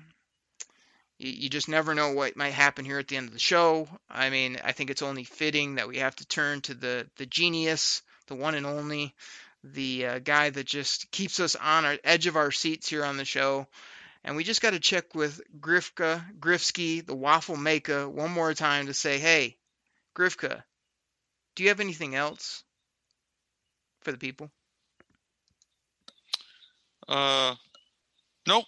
[1.17, 3.87] you, just never know what might happen here at the end of the show.
[4.09, 7.25] I mean, I think it's only fitting that we have to turn to the the
[7.25, 9.13] genius, the one and only,
[9.63, 13.17] the uh, guy that just keeps us on our edge of our seats here on
[13.17, 13.67] the show.
[14.23, 18.87] And we just got to check with Grifka, Grifsky, the waffle maker, one more time
[18.87, 19.57] to say, hey,
[20.15, 20.63] Grifka,
[21.55, 22.63] do you have anything else
[24.01, 24.51] for the people?
[27.07, 27.55] Uh,
[28.47, 28.65] nope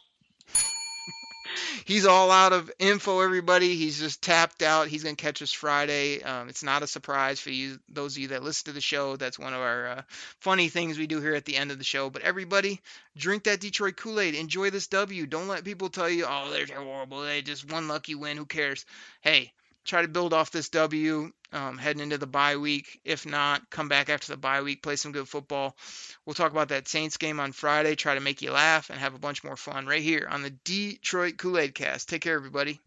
[1.85, 3.21] he's all out of info.
[3.21, 4.87] Everybody, he's just tapped out.
[4.87, 6.21] He's gonna catch us Friday.
[6.21, 9.15] Um, it's not a surprise for you, those of you that listen to the show.
[9.15, 10.01] That's one of our uh,
[10.39, 12.09] funny things we do here at the end of the show.
[12.09, 12.81] But everybody,
[13.17, 14.35] drink that Detroit Kool Aid.
[14.35, 15.25] Enjoy this W.
[15.25, 17.21] Don't let people tell you, oh, they're horrible.
[17.21, 18.37] They just one lucky win.
[18.37, 18.85] Who cares?
[19.21, 19.53] Hey,
[19.85, 22.99] try to build off this W um, heading into the bye week.
[23.03, 25.75] If not, come back after the bye week, play some good football.
[26.25, 29.15] We'll talk about that Saints game on Friday, try to make you laugh and have
[29.15, 32.09] a bunch more fun right here on the Detroit Kool Aid Cast.
[32.09, 32.79] Take care, everybody.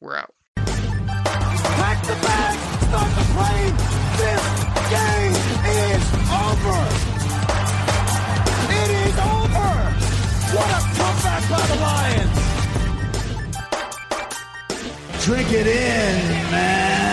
[0.00, 0.34] We're out.
[0.56, 3.76] Pack the bag, start the plane.
[4.18, 4.42] This
[4.90, 5.34] game
[5.68, 6.78] is over.
[8.70, 9.70] It is over.
[10.54, 12.37] What a comeback by the Lions
[15.28, 17.07] drink it in, man.